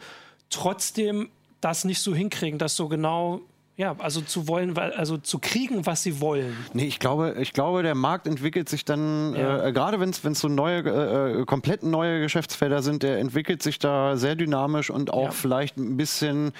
[0.51, 1.29] trotzdem
[1.61, 3.41] das nicht so hinkriegen, dass so genau
[3.79, 6.57] ja, also zu wollen, also zu kriegen, was sie wollen.
[6.73, 9.67] Nee, ich glaube, ich glaube, der Markt entwickelt sich dann, ja.
[9.67, 13.79] äh, gerade wenn es so neue, äh, äh, komplett neue Geschäftsfelder sind, der entwickelt sich
[13.79, 15.31] da sehr dynamisch und auch ja.
[15.31, 16.53] vielleicht ein bisschen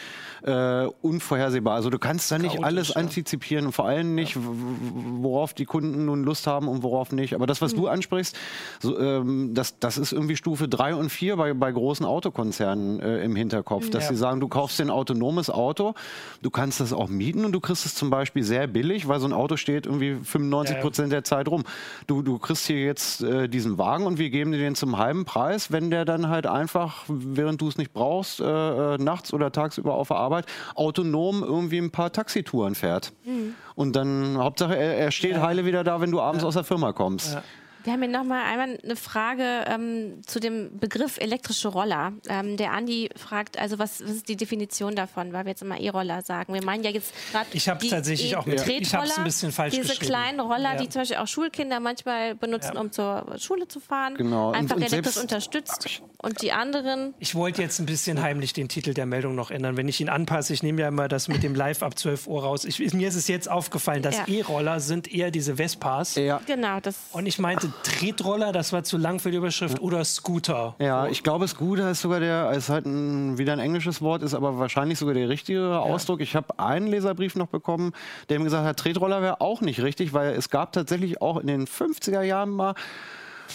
[0.43, 1.75] äh, unvorhersehbar.
[1.75, 2.97] Also du kannst da nicht Chaotisch, alles ja.
[2.97, 7.35] antizipieren und vor allem nicht, worauf die Kunden nun Lust haben und worauf nicht.
[7.35, 7.79] Aber das, was mhm.
[7.79, 8.37] du ansprichst,
[8.79, 13.25] so, ähm, das, das ist irgendwie Stufe 3 und 4 bei, bei großen Autokonzernen äh,
[13.25, 15.95] im Hinterkopf, dass sie sagen, du kaufst dir ein autonomes Auto,
[16.43, 19.21] du kannst das auch auch mieten und du kriegst es zum Beispiel sehr billig, weil
[19.21, 21.65] so ein Auto steht irgendwie 95 Prozent der Zeit rum.
[22.07, 25.25] Du, du kriegst hier jetzt äh, diesen Wagen und wir geben dir den zum halben
[25.25, 29.53] Preis, wenn der dann halt einfach, während du es nicht brauchst, äh, äh, nachts oder
[29.53, 33.13] tagsüber auf der Arbeit autonom irgendwie ein paar Taxitouren fährt.
[33.25, 33.55] Mhm.
[33.75, 35.43] Und dann, Hauptsache, er, er steht ja.
[35.43, 36.49] heile wieder da, wenn du abends ja.
[36.49, 37.35] aus der Firma kommst.
[37.35, 37.43] Ja.
[37.87, 42.15] Wir haben hier nochmal einmal eine Frage ähm, zu dem Begriff elektrische Roller.
[42.29, 45.79] Ähm, der Andi fragt, also was, was, ist die Definition davon, weil wir jetzt immer
[45.79, 46.53] E-Roller sagen.
[46.53, 49.53] Wir meinen ja jetzt gerade Ich habe tatsächlich e auch mit Ich habe ein bisschen
[49.53, 50.77] falsch Diese kleinen Roller, ja.
[50.77, 52.81] die zum Beispiel auch Schulkinder manchmal benutzen, ja.
[52.81, 54.17] um zur Schule zu fahren.
[54.17, 54.51] Genau.
[54.51, 56.03] Einfach und, und elektrisch unterstützt.
[56.21, 57.15] Und die anderen...
[57.21, 59.77] Ich wollte jetzt ein bisschen heimlich den Titel der Meldung noch ändern.
[59.77, 62.43] Wenn ich ihn anpasse, ich nehme ja immer das mit dem Live ab 12 Uhr
[62.43, 62.65] raus.
[62.65, 64.25] Ich, mir ist es jetzt aufgefallen, dass ja.
[64.27, 66.17] E-Roller sind eher diese Vespas.
[66.17, 66.41] Ja.
[66.47, 66.81] Genau.
[66.81, 70.75] Das und ich meinte Tretroller, das war zu lang für die Überschrift, oder Scooter.
[70.79, 74.35] Ja, ich glaube, Scooter ist sogar der, ist halt ein, wieder ein englisches Wort, ist
[74.35, 75.79] aber wahrscheinlich sogar der richtige ja.
[75.79, 76.21] Ausdruck.
[76.21, 77.93] Ich habe einen Leserbrief noch bekommen,
[78.29, 81.47] der mir gesagt hat, Tretroller wäre auch nicht richtig, weil es gab tatsächlich auch in
[81.47, 82.75] den 50er Jahren mal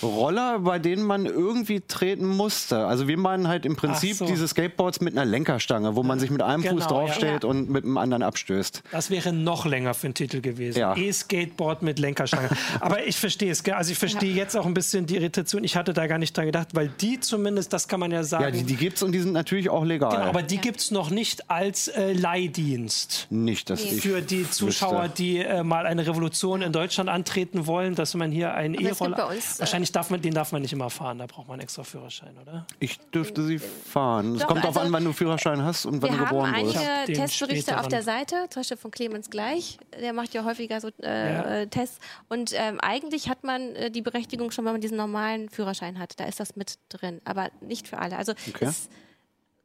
[0.04, 2.86] Roller, bei denen man irgendwie treten musste.
[2.86, 4.26] Also wir meinen halt im Prinzip so.
[4.26, 7.50] diese Skateboards mit einer Lenkerstange, wo man sich mit einem genau, Fuß draufstellt ja.
[7.50, 8.84] und mit dem anderen abstößt.
[8.92, 10.80] Das wäre noch länger für einen Titel gewesen.
[10.80, 10.96] Ja.
[10.96, 12.50] E-Skateboard mit Lenkerstange.
[12.80, 13.64] Aber ich verstehe es.
[13.70, 14.38] Also ich verstehe ja.
[14.38, 15.64] jetzt auch ein bisschen die Irritation.
[15.64, 18.44] Ich hatte da gar nicht dran gedacht, weil die zumindest, das kann man ja sagen.
[18.44, 20.12] Ja, die, die gibt es und die sind natürlich auch legal.
[20.12, 20.62] Genau, aber die ja.
[20.62, 23.28] gibt es noch nicht als äh, Leihdienst.
[23.30, 23.92] Nicht, dass nee.
[23.96, 25.16] ich Für die Zuschauer, wüsste.
[25.18, 29.32] die äh, mal eine Revolution in Deutschland antreten wollen, dass man hier einen E-Roller...
[29.58, 31.84] Wahrscheinlich wahrscheinlich darf man, den darf man nicht immer fahren, da braucht man einen extra
[31.84, 32.66] Führerschein, oder?
[32.80, 34.36] Ich dürfte sie fahren.
[34.36, 36.76] Es kommt also, darauf an, wann du Führerschein hast und wann du geboren wurdest.
[36.76, 40.44] Wir haben einige Testberichte auf der Seite, zum Beispiel von Clemens Gleich, der macht ja
[40.44, 41.62] häufiger so äh, ja.
[41.62, 42.00] Äh, Tests.
[42.30, 46.20] Und ähm, eigentlich hat man äh, die Berechtigung schon, wenn man diesen normalen Führerschein hat.
[46.20, 48.18] Da ist das mit drin, aber nicht für alle.
[48.18, 48.66] Also okay.
[48.66, 48.90] es,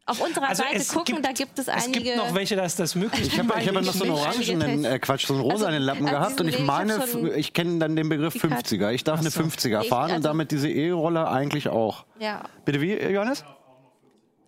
[0.09, 2.01] Auf unserer Also Seite es gucken, gibt- da gibt es Es einige.
[2.01, 3.27] gibt noch welche, da ist das möglich.
[3.27, 6.07] Ich habe hab ja noch so einen orangenen, äh, Quatsch, so einen rosanen Also, Lappen
[6.07, 7.05] also gehabt und ich meine,
[7.37, 8.55] ich kenne dann den Begriff die Karte.
[8.77, 8.93] 50er.
[8.93, 9.41] Ich darf eine so.
[9.41, 12.05] 50er Ich- fahren und also- damit diese E-Roller eigentlich auch.
[12.21, 13.45] ja, Bitte wie, Johannes?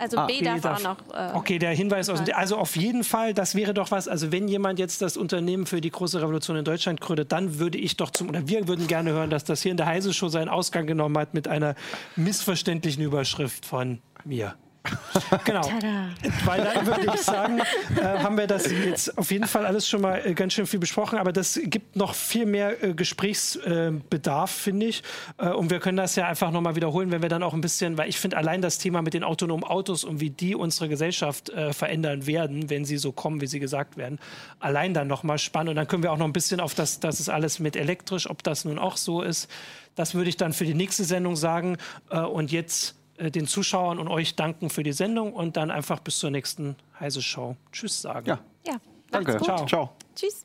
[0.00, 1.12] also Ah, B B darf, darf- auch noch.
[1.12, 4.30] Äh, Okay, der Hinweis aus dem, also auf jeden Fall, das wäre doch was, also
[4.30, 7.96] wenn jemand jetzt das Unternehmen für die große Revolution in Deutschland gründet, dann würde ich
[7.96, 10.50] doch zum, oder wir würden gerne hören, dass das hier in der Heise Show seinen
[10.50, 11.74] Ausgang genommen hat mit einer
[12.14, 14.54] missverständlichen Überschrift von mir.
[15.44, 15.62] Genau.
[15.62, 16.10] Tada.
[16.44, 20.00] Weil dann würde ich sagen, äh, haben wir das jetzt auf jeden Fall alles schon
[20.00, 24.86] mal äh, ganz schön viel besprochen, aber das gibt noch viel mehr äh, Gesprächsbedarf, finde
[24.86, 25.02] ich.
[25.38, 27.98] Äh, und wir können das ja einfach nochmal wiederholen, wenn wir dann auch ein bisschen,
[27.98, 31.50] weil ich finde allein das Thema mit den autonomen Autos und wie die unsere Gesellschaft
[31.50, 34.18] äh, verändern werden, wenn sie so kommen, wie sie gesagt werden,
[34.60, 35.70] allein dann nochmal spannend.
[35.70, 38.28] Und dann können wir auch noch ein bisschen auf das, das ist alles mit elektrisch,
[38.28, 39.48] ob das nun auch so ist.
[39.94, 41.76] Das würde ich dann für die nächste Sendung sagen.
[42.10, 45.70] Äh, und jetzt äh, äh, den Zuschauern und euch danken für die Sendung und dann
[45.70, 48.26] einfach bis zur nächsten Heise Show Tschüss sagen.
[48.26, 48.76] Ja, ja
[49.10, 49.38] danke.
[49.38, 49.66] Ciao.
[49.66, 49.90] Ciao.
[50.14, 50.44] Tschüss.